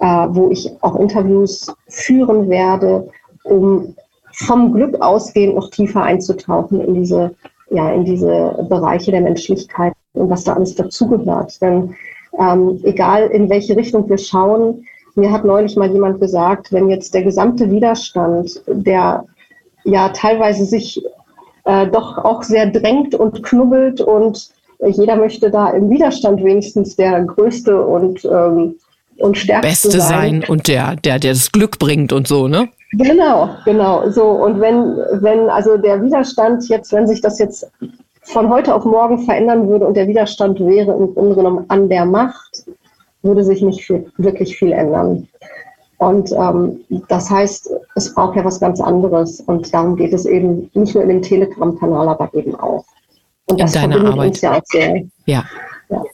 äh, 0.00 0.26
wo 0.30 0.50
ich 0.50 0.70
auch 0.82 0.96
Interviews 0.96 1.66
führen 1.88 2.48
werde, 2.48 3.10
um 3.42 3.94
vom 4.32 4.72
Glück 4.72 5.00
ausgehend 5.00 5.56
noch 5.56 5.70
tiefer 5.70 6.02
einzutauchen 6.02 6.80
in 6.80 6.94
diese, 6.94 7.34
ja, 7.70 7.90
in 7.90 8.04
diese 8.04 8.66
Bereiche 8.68 9.10
der 9.10 9.20
Menschlichkeit 9.20 9.92
und 10.12 10.30
was 10.30 10.44
da 10.44 10.54
alles 10.54 10.74
dazugehört. 10.74 11.60
Denn 11.60 11.94
ähm, 12.38 12.80
egal 12.84 13.28
in 13.28 13.48
welche 13.50 13.76
Richtung 13.76 14.08
wir 14.08 14.18
schauen. 14.18 14.84
Mir 15.14 15.32
hat 15.32 15.44
neulich 15.44 15.76
mal 15.76 15.90
jemand 15.90 16.20
gesagt, 16.20 16.72
wenn 16.72 16.88
jetzt 16.88 17.12
der 17.14 17.22
gesamte 17.22 17.70
Widerstand, 17.70 18.62
der 18.66 19.24
ja 19.84 20.08
teilweise 20.10 20.64
sich 20.64 21.02
äh, 21.64 21.86
doch 21.88 22.18
auch 22.18 22.42
sehr 22.42 22.66
drängt 22.70 23.14
und 23.14 23.42
knubbelt 23.42 24.00
und 24.00 24.50
jeder 24.86 25.16
möchte 25.16 25.50
da 25.50 25.70
im 25.70 25.90
Widerstand 25.90 26.42
wenigstens 26.44 26.94
der 26.94 27.24
Größte 27.24 27.84
und, 27.84 28.24
ähm, 28.24 28.76
und 29.18 29.36
Stärkste 29.36 29.88
Beste 29.88 30.00
sein. 30.00 30.40
sein. 30.40 30.44
und 30.48 30.68
der, 30.68 30.94
der, 30.96 31.18
der 31.18 31.32
das 31.32 31.50
Glück 31.50 31.78
bringt 31.78 32.12
und 32.12 32.28
so, 32.28 32.46
ne? 32.46 32.68
Genau, 32.92 33.50
genau. 33.64 34.08
So, 34.10 34.24
und 34.24 34.60
wenn, 34.60 34.96
wenn 35.20 35.50
also 35.50 35.76
der 35.76 36.02
Widerstand 36.02 36.68
jetzt, 36.68 36.92
wenn 36.92 37.06
sich 37.06 37.20
das 37.20 37.38
jetzt 37.38 37.70
von 38.28 38.48
heute 38.48 38.74
auf 38.74 38.84
morgen 38.84 39.18
verändern 39.20 39.68
würde 39.68 39.86
und 39.86 39.96
der 39.96 40.08
Widerstand 40.08 40.60
wäre 40.60 40.92
im 40.92 41.14
Grunde 41.14 41.34
genommen 41.34 41.64
an 41.68 41.88
der 41.88 42.04
Macht, 42.04 42.64
würde 43.22 43.42
sich 43.42 43.62
nicht 43.62 43.84
viel, 43.84 44.10
wirklich 44.16 44.56
viel 44.56 44.72
ändern. 44.72 45.28
Und 45.98 46.30
ähm, 46.32 46.84
das 47.08 47.28
heißt, 47.28 47.70
es 47.96 48.14
braucht 48.14 48.36
ja 48.36 48.44
was 48.44 48.60
ganz 48.60 48.80
anderes. 48.80 49.40
Und 49.40 49.72
darum 49.74 49.96
geht 49.96 50.12
es 50.12 50.26
eben 50.26 50.70
nicht 50.74 50.94
nur 50.94 51.02
in 51.02 51.08
dem 51.08 51.22
Telegram-Kanal, 51.22 52.08
aber 52.08 52.32
eben 52.34 52.54
auch. 52.54 52.84
Und 53.46 53.60
das 53.60 53.74
in 53.74 53.82
deiner 53.82 53.96
verbindet 53.96 54.14
Arbeit. 54.14 54.40
ja 54.42 54.52
auch 54.52 54.66
sehr. 54.66 55.02
Ja. 55.26 55.44
ja. 55.88 56.04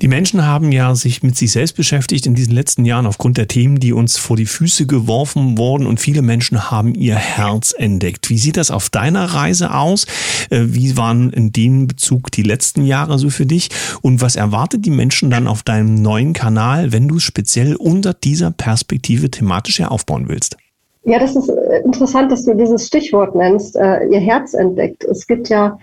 Die 0.00 0.08
Menschen 0.08 0.46
haben 0.46 0.70
ja 0.70 0.94
sich 0.94 1.22
mit 1.22 1.36
sich 1.36 1.52
selbst 1.52 1.76
beschäftigt 1.76 2.26
in 2.26 2.34
diesen 2.34 2.54
letzten 2.54 2.84
Jahren 2.84 3.06
aufgrund 3.06 3.38
der 3.38 3.48
Themen, 3.48 3.80
die 3.80 3.92
uns 3.92 4.16
vor 4.16 4.36
die 4.36 4.46
Füße 4.46 4.86
geworfen 4.86 5.58
wurden 5.58 5.86
und 5.86 5.98
viele 5.98 6.22
Menschen 6.22 6.70
haben 6.70 6.94
ihr 6.94 7.16
Herz 7.16 7.74
entdeckt. 7.76 8.30
Wie 8.30 8.38
sieht 8.38 8.56
das 8.56 8.70
auf 8.70 8.88
deiner 8.88 9.24
Reise 9.24 9.74
aus? 9.74 10.06
Äh, 10.50 10.60
wie 10.66 10.96
waren 10.96 11.32
in 11.32 11.52
dem 11.52 11.88
Bezug 11.88 12.30
die 12.30 12.42
letzten 12.42 12.84
Jahre 12.84 13.18
so 13.18 13.30
für 13.30 13.46
dich? 13.46 13.70
Und 14.02 14.20
was 14.20 14.36
erwartet 14.36 14.84
die 14.84 14.90
Menschen 14.90 15.30
dann 15.30 15.48
auf 15.48 15.62
deinem 15.62 15.94
neuen 15.94 16.34
Kanal, 16.34 16.92
wenn 16.92 17.08
du 17.08 17.18
speziell 17.18 17.74
unter 17.74 18.14
dieser 18.14 18.50
Perspektive 18.52 19.30
thematisch 19.30 19.80
ja 19.80 19.88
aufbauen 19.88 20.28
willst? 20.28 20.56
Ja, 21.04 21.18
das 21.18 21.36
ist 21.36 21.48
äh, 21.48 21.80
interessant, 21.84 22.32
dass 22.32 22.44
du 22.44 22.54
dieses 22.54 22.86
Stichwort 22.86 23.34
nennst, 23.34 23.76
äh, 23.76 24.06
ihr 24.06 24.20
Herz 24.20 24.54
entdeckt. 24.54 25.04
Es 25.04 25.26
gibt 25.26 25.48
ja 25.48 25.78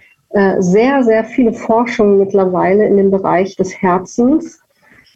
sehr, 0.59 1.03
sehr 1.03 1.23
viele 1.25 1.53
Forschungen 1.53 2.19
mittlerweile 2.19 2.85
in 2.85 2.97
dem 2.97 3.11
Bereich 3.11 3.55
des 3.55 3.81
Herzens. 3.81 4.61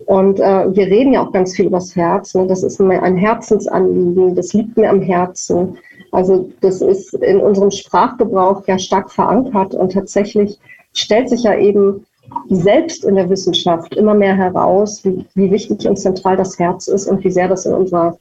Und 0.08 0.40
äh, 0.40 0.76
wir 0.76 0.88
reden 0.88 1.14
ja 1.14 1.26
auch 1.26 1.32
ganz 1.32 1.56
viel 1.56 1.68
über 1.68 1.78
das 1.78 1.96
Herz. 1.96 2.34
Ne? 2.36 2.48
Das 2.48 2.64
ist 2.64 2.82
ein 2.82 3.16
Herzensanliegen, 3.16 4.36
das 4.36 4.54
liegt 4.54 4.76
mir 4.76 4.90
am 4.90 5.02
Herzen. 5.02 5.78
Also 6.12 6.50
das 6.62 6.82
ist 6.82 7.14
in 7.14 7.40
unserem 7.40 7.72
Sprachgebrauch 7.72 8.68
ja 8.68 8.78
stark 8.78 9.12
verankert 9.12 9.74
und 9.74 9.94
tatsächlich 9.94 10.60
stellt 10.94 11.30
sich 11.30 11.44
ja 11.44 11.58
eben 11.58 12.06
selbst 12.50 13.06
in 13.06 13.16
der 13.16 13.30
Wissenschaft 13.30 13.96
immer 13.96 14.14
mehr 14.14 14.36
heraus, 14.36 15.04
wie, 15.04 15.26
wie 15.36 15.52
wichtig 15.52 15.88
und 15.88 15.98
zentral 15.98 16.38
das 16.38 16.58
Herz 16.60 16.88
ist 16.88 17.08
und 17.08 17.24
wie 17.24 17.32
sehr 17.32 17.48
das 17.48 17.66
in 17.66 17.74
unserer 17.74 18.18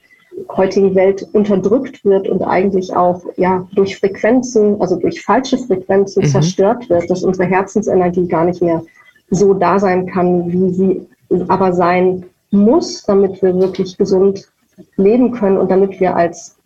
heutigen 0.48 0.94
Welt 0.94 1.26
unterdrückt 1.32 2.04
wird 2.04 2.28
und 2.28 2.42
eigentlich 2.42 2.94
auch 2.94 3.22
ja 3.36 3.66
durch 3.74 3.98
Frequenzen, 3.98 4.80
also 4.80 4.96
durch 4.96 5.22
falsche 5.22 5.58
Frequenzen 5.58 6.22
mhm. 6.22 6.28
zerstört 6.28 6.88
wird, 6.90 7.08
dass 7.08 7.22
unsere 7.22 7.48
Herzensenergie 7.48 8.26
gar 8.26 8.44
nicht 8.44 8.62
mehr 8.62 8.82
so 9.30 9.54
da 9.54 9.78
sein 9.78 10.06
kann, 10.06 10.52
wie 10.52 10.70
sie 10.70 11.06
aber 11.48 11.72
sein 11.72 12.24
muss, 12.50 13.02
damit 13.04 13.42
wir 13.42 13.58
wirklich 13.58 13.96
gesund 13.96 14.48
leben 14.96 15.32
können 15.32 15.56
und 15.56 15.70
damit 15.70 16.00
wir 16.00 16.14
als 16.14 16.56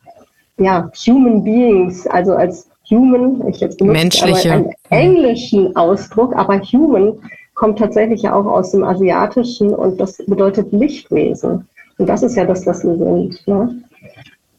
ja, 0.59 0.91
Human 1.07 1.45
Beings, 1.45 2.07
also 2.07 2.35
als 2.35 2.69
Human, 2.91 3.47
ich 3.49 3.61
jetzt 3.61 3.79
benutze 3.79 3.99
Menschliche. 3.99 4.53
einen 4.53 4.73
englischen 4.91 5.77
Ausdruck, 5.77 6.35
aber 6.35 6.61
Human 6.61 7.19
kommt 7.55 7.79
tatsächlich 7.79 8.23
ja 8.23 8.35
auch 8.35 8.47
aus 8.47 8.71
dem 8.73 8.85
Asiatischen 8.85 9.75
und 9.75 10.01
das 10.01 10.17
bedeutet 10.27 10.73
Lichtwesen. 10.73 11.69
Und 11.99 12.09
das 12.09 12.23
ist 12.23 12.37
ja 12.37 12.45
das, 12.45 12.65
was 12.67 12.85
wir 12.85 12.97
sind. 12.97 13.47
Ne? 13.47 13.83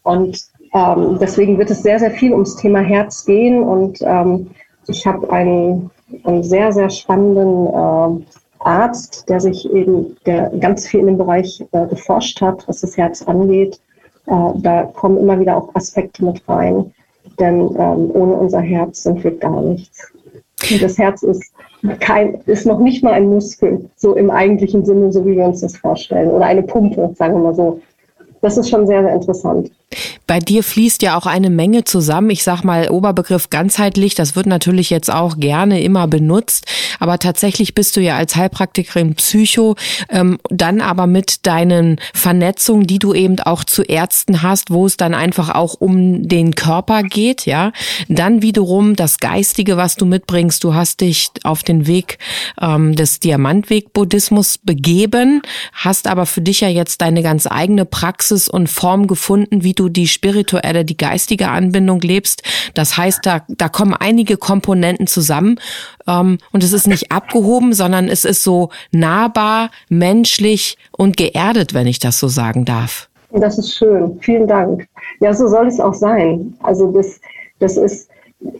Und 0.03 0.45
ähm, 0.73 1.17
deswegen 1.19 1.57
wird 1.57 1.71
es 1.71 1.81
sehr, 1.81 1.99
sehr 1.99 2.11
viel 2.11 2.33
ums 2.33 2.55
Thema 2.57 2.79
Herz 2.79 3.25
gehen. 3.25 3.63
Und 3.63 3.99
ähm, 4.01 4.51
ich 4.87 5.05
habe 5.07 5.29
einen, 5.31 5.89
einen 6.23 6.43
sehr, 6.43 6.71
sehr 6.71 6.89
spannenden 6.89 7.67
äh, 7.67 8.25
Arzt, 8.59 9.27
der 9.29 9.39
sich 9.39 9.71
eben, 9.71 10.17
der 10.25 10.49
ganz 10.59 10.87
viel 10.87 10.99
in 10.99 11.07
dem 11.07 11.17
Bereich 11.17 11.65
äh, 11.71 11.87
geforscht 11.87 12.41
hat, 12.41 12.67
was 12.67 12.81
das 12.81 12.97
Herz 12.97 13.21
angeht. 13.23 13.79
Äh, 14.27 14.51
da 14.55 14.83
kommen 14.83 15.17
immer 15.17 15.39
wieder 15.39 15.55
auch 15.57 15.73
Aspekte 15.75 16.25
mit 16.25 16.47
rein. 16.47 16.93
Denn 17.39 17.59
ähm, 17.59 18.11
ohne 18.13 18.33
unser 18.33 18.59
Herz 18.59 19.03
sind 19.03 19.23
wir 19.23 19.37
gar 19.37 19.61
nichts. 19.61 20.11
Und 20.69 20.81
das 20.81 20.97
Herz 20.97 21.23
ist 21.23 21.53
kein, 21.99 22.41
ist 22.45 22.65
noch 22.65 22.79
nicht 22.79 23.03
mal 23.03 23.13
ein 23.13 23.29
Muskel, 23.29 23.89
so 23.95 24.15
im 24.15 24.29
eigentlichen 24.29 24.85
Sinne, 24.85 25.11
so 25.11 25.25
wie 25.25 25.35
wir 25.35 25.45
uns 25.45 25.61
das 25.61 25.77
vorstellen. 25.77 26.29
Oder 26.29 26.45
eine 26.45 26.63
Pumpe, 26.63 27.13
sagen 27.15 27.35
wir 27.35 27.43
mal 27.43 27.55
so. 27.55 27.81
Das 28.41 28.57
ist 28.57 28.69
schon 28.69 28.87
sehr, 28.87 29.03
sehr 29.03 29.13
interessant. 29.13 29.71
Bei 30.27 30.39
dir 30.39 30.63
fließt 30.63 31.01
ja 31.01 31.17
auch 31.17 31.25
eine 31.25 31.49
Menge 31.49 31.83
zusammen. 31.83 32.29
Ich 32.29 32.43
sag 32.43 32.63
mal 32.63 32.89
Oberbegriff 32.89 33.49
ganzheitlich. 33.49 34.13
Das 34.13 34.35
wird 34.35 34.45
natürlich 34.45 34.91
jetzt 34.91 35.11
auch 35.11 35.39
gerne 35.39 35.81
immer 35.81 36.07
benutzt. 36.07 36.67
Aber 36.99 37.17
tatsächlich 37.17 37.73
bist 37.73 37.97
du 37.97 38.01
ja 38.01 38.15
als 38.15 38.35
Heilpraktikerin 38.35 39.15
Psycho, 39.15 39.75
ähm, 40.09 40.37
dann 40.49 40.81
aber 40.81 41.07
mit 41.07 41.47
deinen 41.47 41.99
Vernetzungen, 42.13 42.85
die 42.85 42.99
du 42.99 43.15
eben 43.15 43.39
auch 43.39 43.63
zu 43.63 43.81
Ärzten 43.81 44.43
hast, 44.43 44.69
wo 44.69 44.85
es 44.85 44.97
dann 44.97 45.15
einfach 45.15 45.55
auch 45.55 45.73
um 45.79 46.27
den 46.27 46.53
Körper 46.53 47.01
geht, 47.01 47.47
ja. 47.47 47.71
Dann 48.07 48.43
wiederum 48.43 48.95
das 48.95 49.17
Geistige, 49.17 49.75
was 49.77 49.95
du 49.95 50.05
mitbringst. 50.05 50.63
Du 50.63 50.75
hast 50.75 51.01
dich 51.01 51.31
auf 51.43 51.63
den 51.63 51.87
Weg 51.87 52.19
ähm, 52.61 52.95
des 52.95 53.19
Diamantweg-Buddhismus 53.19 54.59
begeben, 54.59 55.41
hast 55.73 56.05
aber 56.05 56.27
für 56.27 56.41
dich 56.41 56.61
ja 56.61 56.67
jetzt 56.67 57.01
deine 57.01 57.23
ganz 57.23 57.47
eigene 57.47 57.85
Praxis 57.85 58.28
Praxis 58.29 58.47
und 58.47 58.69
Form 58.69 59.07
gefunden, 59.07 59.63
wie 59.63 59.73
du 59.73 59.89
die 59.89 60.07
spirituelle, 60.07 60.85
die 60.85 60.97
geistige 60.97 61.47
Anbindung 61.47 61.99
lebst. 62.01 62.43
Das 62.75 62.95
heißt, 62.95 63.25
da, 63.25 63.41
da 63.47 63.69
kommen 63.69 63.95
einige 63.99 64.37
Komponenten 64.37 65.07
zusammen 65.07 65.59
ähm, 66.07 66.37
und 66.53 66.63
es 66.63 66.71
ist 66.71 66.87
nicht 66.87 67.11
abgehoben, 67.11 67.73
sondern 67.73 68.07
es 68.07 68.25
ist 68.25 68.43
so 68.43 68.69
nahbar, 68.91 69.71
menschlich 69.89 70.77
und 70.95 71.17
geerdet, 71.17 71.73
wenn 71.73 71.87
ich 71.87 71.97
das 71.97 72.19
so 72.19 72.27
sagen 72.27 72.65
darf. 72.65 73.09
Das 73.31 73.57
ist 73.57 73.73
schön. 73.73 74.19
Vielen 74.21 74.47
Dank. 74.47 74.87
Ja, 75.21 75.33
so 75.33 75.47
soll 75.47 75.67
es 75.67 75.79
auch 75.79 75.95
sein. 75.95 76.55
Also 76.61 76.91
das, 76.91 77.19
das 77.57 77.77
ist, 77.77 78.09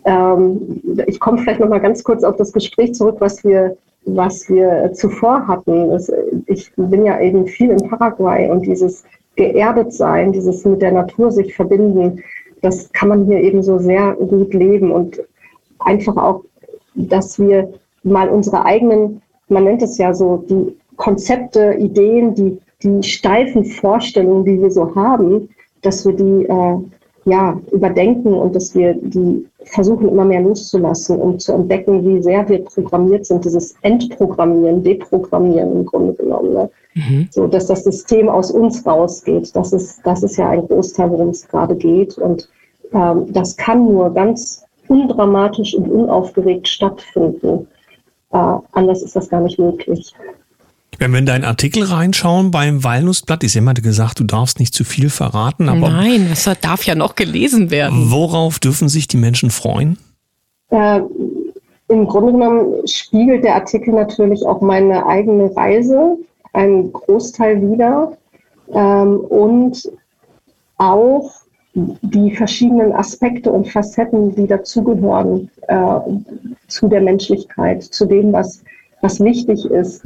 ähm, 0.06 0.82
ich 1.06 1.20
komme 1.20 1.38
vielleicht 1.38 1.60
noch 1.60 1.70
mal 1.70 1.80
ganz 1.80 2.04
kurz 2.04 2.24
auf 2.24 2.38
das 2.38 2.52
Gespräch 2.52 2.96
zurück, 2.96 3.18
was 3.20 3.44
wir 3.44 3.78
was 4.06 4.50
wir 4.50 4.92
zuvor 4.94 5.48
hatten. 5.48 5.92
Ich 6.48 6.72
bin 6.76 7.06
ja 7.06 7.20
eben 7.20 7.48
viel 7.48 7.70
in 7.72 7.90
Paraguay 7.90 8.50
und 8.50 8.66
dieses 8.66 9.04
geerdet 9.40 9.94
sein, 9.94 10.34
dieses 10.34 10.66
mit 10.66 10.82
der 10.82 10.92
Natur 10.92 11.32
sich 11.32 11.56
verbinden, 11.56 12.22
das 12.62 12.92
kann 12.92 13.08
man 13.08 13.26
hier 13.26 13.42
eben 13.42 13.64
so 13.64 13.80
sehr 13.80 14.14
gut 14.16 14.54
leben 14.54 14.92
und 14.92 15.22
einfach 15.80 16.18
auch, 16.18 16.44
dass 16.94 17.40
wir 17.40 17.72
mal 18.04 18.28
unsere 18.28 18.66
eigenen, 18.66 19.22
man 19.48 19.64
nennt 19.64 19.82
es 19.82 19.98
ja 19.98 20.14
so, 20.14 20.44
die 20.50 20.76
Konzepte, 20.98 21.76
Ideen, 21.80 22.36
die, 22.36 22.60
die 22.84 23.02
steifen 23.02 23.64
Vorstellungen, 23.64 24.44
die 24.44 24.62
wir 24.62 24.72
so 24.72 24.94
haben, 24.94 25.48
dass 25.84 26.06
wir 26.06 26.14
die 26.14 26.46
äh, 26.46 26.78
ja, 27.30 27.60
überdenken 27.72 28.34
und 28.34 28.56
dass 28.56 28.76
wir 28.76 28.94
die 28.94 29.46
versuchen 29.66 30.10
immer 30.10 30.26
mehr 30.26 30.42
loszulassen, 30.42 31.20
um 31.20 31.38
zu 31.40 31.54
entdecken, 31.54 32.06
wie 32.06 32.22
sehr 32.22 32.48
wir 32.50 32.64
programmiert 32.66 33.26
sind, 33.26 33.46
dieses 33.46 33.76
Entprogrammieren, 33.82 34.84
Deprogrammieren 34.84 35.72
im 35.72 35.86
Grunde 35.86 36.14
genommen. 36.14 36.54
Ne? 36.54 36.70
Mhm. 36.96 37.28
So, 37.32 37.48
dass 37.48 37.68
das 37.68 37.84
System 37.84 38.30
aus 38.30 38.52
uns 38.52 38.86
rausgeht. 38.86 39.56
Das 39.56 39.74
ist, 39.74 40.00
das 40.06 40.24
ist 40.24 40.38
ja 40.38 40.50
ein 40.50 40.68
Großteil, 40.68 41.12
worum 41.12 41.30
es 41.30 41.48
gerade 41.48 41.76
geht. 41.76 42.18
Und 42.18 42.50
ähm, 42.94 43.32
das 43.32 43.56
kann 43.56 43.86
nur 43.86 44.14
ganz 44.14 44.66
undramatisch 44.88 45.76
und 45.76 45.90
unaufgeregt 45.90 46.68
stattfinden. 46.68 47.68
Äh, 48.32 48.56
anders 48.72 49.04
ist 49.04 49.16
das 49.16 49.30
gar 49.30 49.42
nicht 49.42 49.60
möglich. 49.60 50.14
Wenn 51.00 51.12
wir 51.12 51.20
in 51.20 51.26
deinen 51.26 51.46
Artikel 51.46 51.84
reinschauen 51.84 52.52
beim 52.52 52.84
Walnussblatt, 52.84 53.46
ist 53.46 53.54
jemand 53.54 53.82
gesagt, 53.82 54.20
du 54.20 54.26
darfst 54.26 54.60
nicht 54.60 54.74
zu 54.74 54.84
viel 54.84 55.10
verraten. 55.10 55.70
Aber 55.70 55.90
Nein, 55.90 56.28
das 56.30 56.44
darf 56.60 56.84
ja 56.84 56.94
noch 56.94 57.16
gelesen 57.16 57.72
werden. 57.72 58.12
Worauf 58.12 58.60
dürfen 58.60 58.90
sich 58.90 59.08
die 59.08 59.16
Menschen 59.16 59.50
freuen? 59.50 59.98
Äh, 60.72 61.00
Im 61.88 62.06
Grunde 62.06 62.34
genommen 62.34 62.86
spiegelt 62.86 63.46
der 63.46 63.56
Artikel 63.56 63.94
natürlich 63.94 64.46
auch 64.46 64.60
meine 64.60 65.06
eigene 65.06 65.56
Reise, 65.56 66.18
einen 66.52 66.92
Großteil 66.92 67.62
wieder 67.72 68.18
ähm, 68.74 69.22
und 69.22 69.90
auch 70.78 71.32
die 71.74 72.36
verschiedenen 72.36 72.92
Aspekte 72.92 73.50
und 73.50 73.70
Facetten, 73.70 74.36
die 74.36 74.48
dazugehören 74.48 75.50
äh, 75.70 76.00
zu 76.68 76.90
der 76.90 77.00
Menschlichkeit, 77.00 77.84
zu 77.84 78.06
dem, 78.06 78.34
was, 78.34 78.64
was 79.02 79.22
wichtig 79.22 79.64
ist 79.64 80.04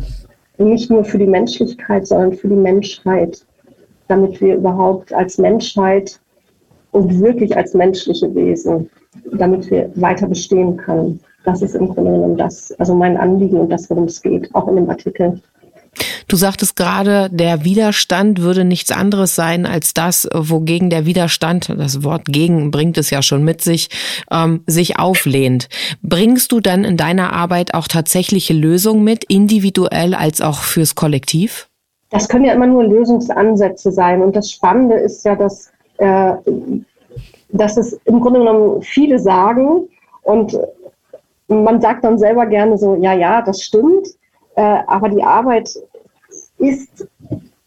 nicht 0.58 0.90
nur 0.90 1.04
für 1.04 1.18
die 1.18 1.28
Menschlichkeit, 1.28 2.08
sondern 2.08 2.34
für 2.34 2.48
die 2.48 2.56
Menschheit, 2.56 3.46
damit 4.08 4.40
wir 4.42 4.56
überhaupt 4.56 5.14
als 5.14 5.38
Menschheit 5.38 6.20
und 6.92 7.20
wirklich 7.20 7.56
als 7.56 7.74
menschliche 7.74 8.34
Wesen, 8.36 8.90
damit 9.32 9.70
wir 9.72 9.92
weiter 9.96 10.28
bestehen 10.28 10.78
können. 10.78 11.20
Das 11.44 11.62
ist 11.62 11.76
im 11.76 11.90
Grunde 11.90 12.12
genommen 12.12 12.38
das, 12.38 12.72
also 12.80 12.96
mein 12.96 13.18
Anliegen 13.18 13.58
und 13.58 13.70
das, 13.70 13.90
worum 13.90 14.06
es 14.06 14.22
geht, 14.22 14.54
auch 14.56 14.68
in 14.68 14.76
dem 14.76 14.90
Artikel. 14.90 15.42
Du 16.28 16.36
sagtest 16.36 16.76
gerade, 16.76 17.30
der 17.32 17.64
Widerstand 17.64 18.42
würde 18.42 18.66
nichts 18.66 18.92
anderes 18.92 19.36
sein 19.36 19.66
als 19.66 19.94
das, 19.94 20.28
wogegen 20.34 20.90
der 20.90 21.06
Widerstand, 21.06 21.70
das 21.78 22.04
Wort 22.04 22.26
gegen 22.26 22.72
bringt 22.72 22.98
es 22.98 23.10
ja 23.10 23.22
schon 23.22 23.44
mit 23.44 23.62
sich, 23.62 23.90
ähm, 24.32 24.64
sich 24.66 24.98
auflehnt. 25.00 25.70
Bringst 26.02 26.52
du 26.52 26.60
dann 26.60 26.84
in 26.84 26.98
deiner 26.98 27.34
Arbeit 27.34 27.74
auch 27.74 27.88
tatsächliche 27.88 28.54
Lösungen 28.54 29.04
mit, 29.04 29.24
individuell 29.26 30.14
als 30.14 30.42
auch 30.42 30.60
fürs 30.60 30.96
Kollektiv? 30.96 31.68
Das 32.10 32.30
können 32.30 32.46
ja 32.46 32.54
immer 32.54 32.68
nur 32.68 32.84
Lösungsansätze 32.84 33.92
sein. 33.92 34.22
Und 34.22 34.36
das 34.36 34.52
Spannende 34.52 34.96
ist 34.96 35.26
ja, 35.26 35.36
dass, 35.36 35.72
äh, 35.98 36.34
dass 37.50 37.78
es 37.78 38.00
im 38.06 38.20
Grunde 38.20 38.40
genommen 38.40 38.82
viele 38.82 39.20
sagen 39.20 39.88
und 40.22 40.58
man 41.48 41.82
sagt 41.82 42.04
dann 42.04 42.18
selber 42.18 42.46
gerne 42.46 42.78
so, 42.78 42.96
ja, 42.96 43.14
ja, 43.14 43.42
das 43.42 43.62
stimmt. 43.62 44.08
Äh, 44.56 44.80
aber 44.88 45.10
die 45.10 45.24
Arbeit 45.24 45.70
ist 46.58 47.08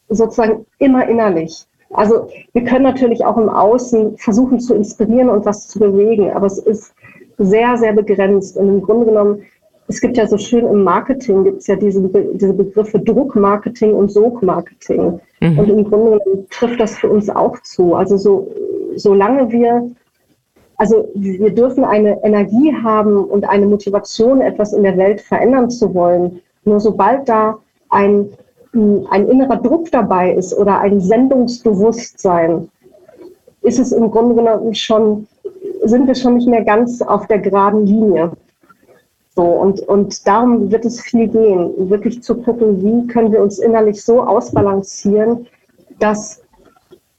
sozusagen 0.09 0.67
immer 0.79 1.09
innerlich. 1.09 1.67
Also 1.91 2.29
wir 2.53 2.65
können 2.65 2.85
natürlich 2.85 3.25
auch 3.25 3.37
im 3.37 3.49
Außen 3.49 4.19
versuchen 4.19 4.61
zu 4.61 4.75
inspirieren 4.75 5.31
und 5.31 5.45
was 5.47 5.69
zu 5.69 5.79
bewegen, 5.79 6.31
aber 6.33 6.47
es 6.47 6.59
ist 6.59 6.95
sehr, 7.39 7.77
sehr 7.77 7.93
begrenzt. 7.93 8.57
Und 8.57 8.69
im 8.69 8.83
Grunde 8.83 9.07
genommen, 9.07 9.43
es 9.89 10.01
gibt 10.01 10.17
ja 10.17 10.27
so 10.27 10.37
schön 10.37 10.67
im 10.67 10.83
Marketing, 10.83 11.45
gibt 11.45 11.59
es 11.59 11.69
ja 11.69 11.77
diese, 11.77 12.03
diese 12.35 12.53
Begriffe 12.53 12.99
Druckmarketing 12.99 13.95
und 13.95 14.11
Sogmarketing. 14.11 15.21
Mhm. 15.41 15.59
Und 15.59 15.69
im 15.69 15.85
Grunde 15.85 16.19
genommen 16.19 16.47
trifft 16.51 16.81
das 16.81 16.97
für 16.97 17.09
uns 17.09 17.31
auch 17.31 17.61
zu. 17.63 17.95
Also 17.95 18.17
so, 18.17 18.51
solange 18.97 19.51
wir, 19.53 19.89
also 20.77 21.09
wir 21.15 21.55
dürfen 21.55 21.85
eine 21.85 22.23
Energie 22.25 22.75
haben 22.75 23.17
und 23.25 23.49
eine 23.49 23.67
Motivation, 23.67 24.41
etwas 24.41 24.73
in 24.73 24.83
der 24.83 24.97
Welt 24.97 25.21
verändern 25.21 25.71
zu 25.71 25.95
wollen, 25.95 26.41
nur 26.67 26.81
sobald 26.81 27.29
da 27.29 27.59
ein, 27.89 28.29
ein 28.75 29.29
innerer 29.29 29.57
Druck 29.57 29.91
dabei 29.91 30.33
ist 30.33 30.57
oder 30.57 30.81
ein 30.81 31.01
Sendungsbewusstsein, 31.01 32.69
ist 33.63 33.79
es 33.79 33.93
im 33.93 34.11
Grunde 34.11 34.35
genommen 34.35 34.75
schon, 34.75 35.27
sind 35.85 36.07
wir 36.07 36.15
schon 36.15 36.35
nicht 36.35 36.49
mehr 36.49 36.65
ganz 36.65 37.01
auf 37.01 37.27
der 37.27 37.39
geraden 37.39 37.87
Linie. 37.87 38.33
So, 39.35 39.43
und, 39.43 39.81
und 39.81 40.27
darum 40.27 40.71
wird 40.71 40.85
es 40.85 41.01
viel 41.01 41.29
gehen, 41.29 41.91
wirklich 41.91 42.23
zu 42.23 42.37
gucken, 42.37 42.83
wie 42.83 43.07
können 43.07 43.33
wir 43.33 43.43
uns 43.43 43.59
innerlich 43.59 44.03
so 44.03 44.23
ausbalancieren, 44.23 45.47
dass 45.99 46.43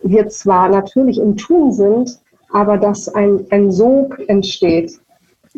wir 0.02 0.28
zwar 0.30 0.70
natürlich 0.70 1.20
im 1.20 1.38
Tun 1.38 1.72
sind, 1.72 2.20
aber 2.52 2.78
dass 2.78 3.08
ein, 3.10 3.46
ein 3.52 3.72
Sog 3.72 4.18
entsteht, 4.28 5.00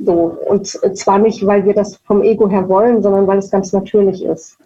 so, 0.06 0.38
und 0.48 0.68
zwar 0.68 1.20
nicht, 1.20 1.46
weil 1.46 1.66
wir 1.66 1.74
das 1.74 1.98
vom 2.06 2.22
Ego 2.22 2.50
her 2.50 2.68
wollen, 2.70 3.02
sondern 3.02 3.28
weil 3.28 3.40
es 3.40 3.52
ganz 3.52 3.74
natürlich 3.74 4.24
ist. 4.24 4.58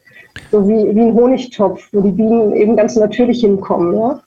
So 0.52 0.68
wie, 0.68 0.96
wie 0.96 1.02
ein 1.02 1.14
Honigtopf, 1.14 1.88
wo 1.92 2.02
die 2.02 2.12
Bienen 2.12 2.56
eben 2.56 2.76
ganz 2.76 2.96
natürlich 2.96 3.42
hinkommen. 3.42 3.96
Ja? 3.96 4.20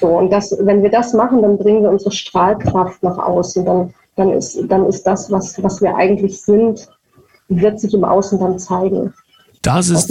So, 0.00 0.08
und 0.08 0.30
das, 0.30 0.56
wenn 0.60 0.82
wir 0.82 0.90
das 0.90 1.12
machen, 1.12 1.42
dann 1.42 1.58
bringen 1.58 1.82
wir 1.82 1.90
unsere 1.90 2.12
Strahlkraft 2.12 3.02
nach 3.02 3.18
außen. 3.18 3.64
Dann, 3.64 3.94
dann, 4.16 4.30
ist, 4.30 4.60
dann 4.68 4.86
ist 4.86 5.06
das, 5.06 5.30
was, 5.30 5.62
was 5.62 5.80
wir 5.80 5.96
eigentlich 5.96 6.40
sind, 6.42 6.88
wird 7.48 7.80
sich 7.80 7.94
im 7.94 8.04
Außen 8.04 8.38
dann 8.38 8.58
zeigen. 8.58 9.14
Das 9.62 9.88
ist, 9.90 10.08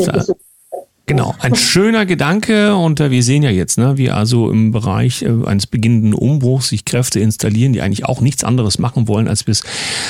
Genau, 1.09 1.33
ein 1.39 1.55
schöner 1.55 2.05
Gedanke 2.05 2.75
und 2.75 2.99
äh, 2.99 3.11
wir 3.11 3.23
sehen 3.23 3.41
ja 3.41 3.49
jetzt, 3.49 3.77
ne, 3.77 3.97
wie 3.97 4.11
also 4.11 4.51
im 4.51 4.73
Bereich 4.73 5.21
äh, 5.21 5.29
eines 5.45 5.65
beginnenden 5.65 6.13
Umbruchs 6.13 6.67
sich 6.67 6.83
Kräfte 6.83 7.21
installieren, 7.21 7.71
die 7.71 7.81
eigentlich 7.81 8.03
auch 8.03 8.19
nichts 8.19 8.43
anderes 8.43 8.77
machen 8.77 9.07
wollen, 9.07 9.29
als 9.29 9.45
es 9.47 9.63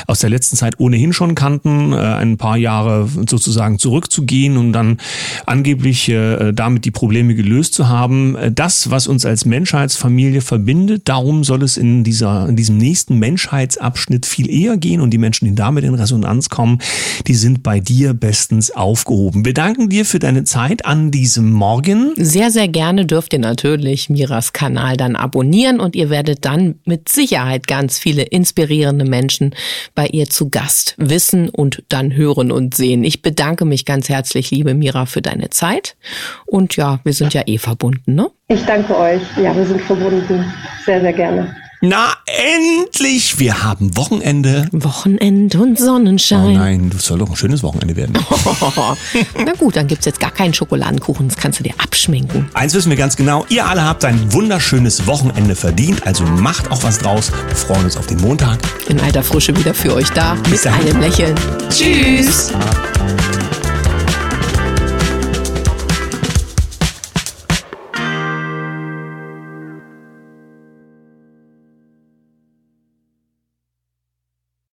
aus 0.07 0.21
der 0.21 0.31
letzten 0.31 0.55
Zeit 0.55 0.79
ohnehin 0.79 1.13
schon 1.13 1.35
kannten, 1.35 1.93
äh, 1.93 1.97
ein 1.97 2.37
paar 2.37 2.57
Jahre 2.57 3.07
sozusagen 3.29 3.77
zurückzugehen 3.77 4.57
und 4.57 4.73
dann 4.73 4.97
angeblich 5.45 6.09
äh, 6.09 6.51
damit 6.51 6.83
die 6.83 6.89
Probleme 6.89 7.35
gelöst 7.35 7.75
zu 7.75 7.87
haben. 7.87 8.35
Äh, 8.35 8.51
das, 8.51 8.89
was 8.89 9.05
uns 9.05 9.23
als 9.23 9.45
Menschheitsfamilie 9.45 10.41
verbindet, 10.41 11.03
darum 11.05 11.43
soll 11.43 11.61
es 11.61 11.77
in 11.77 12.03
dieser 12.03 12.49
in 12.49 12.55
diesem 12.55 12.79
nächsten 12.79 13.19
Menschheitsabschnitt 13.19 14.25
viel 14.25 14.49
eher 14.49 14.77
gehen 14.77 15.01
und 15.01 15.11
die 15.11 15.19
Menschen, 15.19 15.47
die 15.47 15.53
damit 15.53 15.83
in 15.83 15.93
Resonanz 15.93 16.49
kommen, 16.49 16.79
die 17.27 17.35
sind 17.35 17.61
bei 17.61 17.79
dir 17.79 18.15
bestens 18.15 18.71
aufgehoben. 18.71 19.45
Wir 19.45 19.53
danken 19.53 19.89
dir 19.89 20.03
für 20.03 20.17
deine 20.17 20.43
Zeit 20.43 20.86
an 20.87 21.11
diesem 21.11 21.51
Morgen. 21.51 22.13
Sehr, 22.15 22.49
sehr 22.49 22.69
gerne 22.69 23.05
dürft 23.05 23.33
ihr 23.33 23.39
natürlich 23.39 24.09
Miras 24.09 24.53
Kanal 24.53 24.95
dann 24.95 25.17
abonnieren 25.17 25.81
und 25.81 25.95
ihr 25.95 26.09
werdet 26.09 26.45
dann 26.45 26.79
mit 26.85 27.09
Sicherheit 27.09 27.67
ganz 27.67 27.99
viele 27.99 28.23
inspirierende 28.23 29.03
Menschen 29.03 29.53
bei 29.95 30.07
ihr 30.07 30.29
zu 30.29 30.49
Gast 30.49 30.95
wissen 30.97 31.49
und 31.49 31.83
dann 31.89 32.15
hören 32.15 32.51
und 32.53 32.73
sehen. 32.73 33.03
Ich 33.03 33.21
bedanke 33.21 33.65
mich 33.65 33.83
ganz 33.83 34.07
herzlich, 34.07 34.49
liebe 34.49 34.73
Mira, 34.73 35.05
für 35.05 35.21
deine 35.21 35.49
Zeit. 35.49 35.97
Und 36.45 36.77
ja, 36.77 37.01
wir 37.03 37.13
sind 37.13 37.33
ja 37.33 37.43
eh 37.45 37.57
verbunden, 37.57 38.15
ne? 38.15 38.29
Ich 38.47 38.63
danke 38.63 38.97
euch. 38.97 39.21
Ja, 39.35 39.53
wir 39.55 39.65
sind 39.65 39.81
verbunden. 39.81 40.45
Sehr, 40.85 41.01
sehr 41.01 41.13
gerne. 41.13 41.53
Na, 41.89 42.09
endlich! 42.25 43.39
Wir 43.39 43.63
haben 43.63 43.95
Wochenende. 43.95 44.67
Wochenende 44.73 45.57
und 45.59 45.79
Sonnenschein. 45.79 46.55
Oh 46.55 46.57
nein, 46.57 46.89
das 46.89 47.05
soll 47.05 47.19
doch 47.19 47.29
ein 47.29 47.37
schönes 47.37 47.63
Wochenende 47.63 47.95
werden. 47.95 48.13
Na 49.45 49.53
gut, 49.53 49.77
dann 49.77 49.87
gibt's 49.87 50.05
jetzt 50.05 50.19
gar 50.19 50.31
keinen 50.31 50.53
Schokoladenkuchen. 50.53 51.29
Das 51.29 51.37
kannst 51.37 51.59
du 51.59 51.63
dir 51.63 51.73
abschminken. 51.77 52.49
Eins 52.53 52.73
wissen 52.73 52.89
wir 52.89 52.97
ganz 52.97 53.15
genau. 53.15 53.45
Ihr 53.47 53.65
alle 53.65 53.85
habt 53.85 54.03
ein 54.03 54.33
wunderschönes 54.33 55.07
Wochenende 55.07 55.55
verdient. 55.55 56.05
Also 56.05 56.25
macht 56.25 56.69
auch 56.71 56.83
was 56.83 56.97
draus. 56.99 57.31
Wir 57.47 57.55
freuen 57.55 57.85
uns 57.85 57.95
auf 57.95 58.07
den 58.07 58.19
Montag. 58.19 58.59
In 58.89 58.99
alter 58.99 59.23
Frische 59.23 59.55
wieder 59.55 59.73
für 59.73 59.93
euch 59.93 60.09
da. 60.09 60.35
Mit 60.49 60.67
einem 60.67 60.99
Lächeln. 60.99 61.35
Tschüss. 61.69 62.51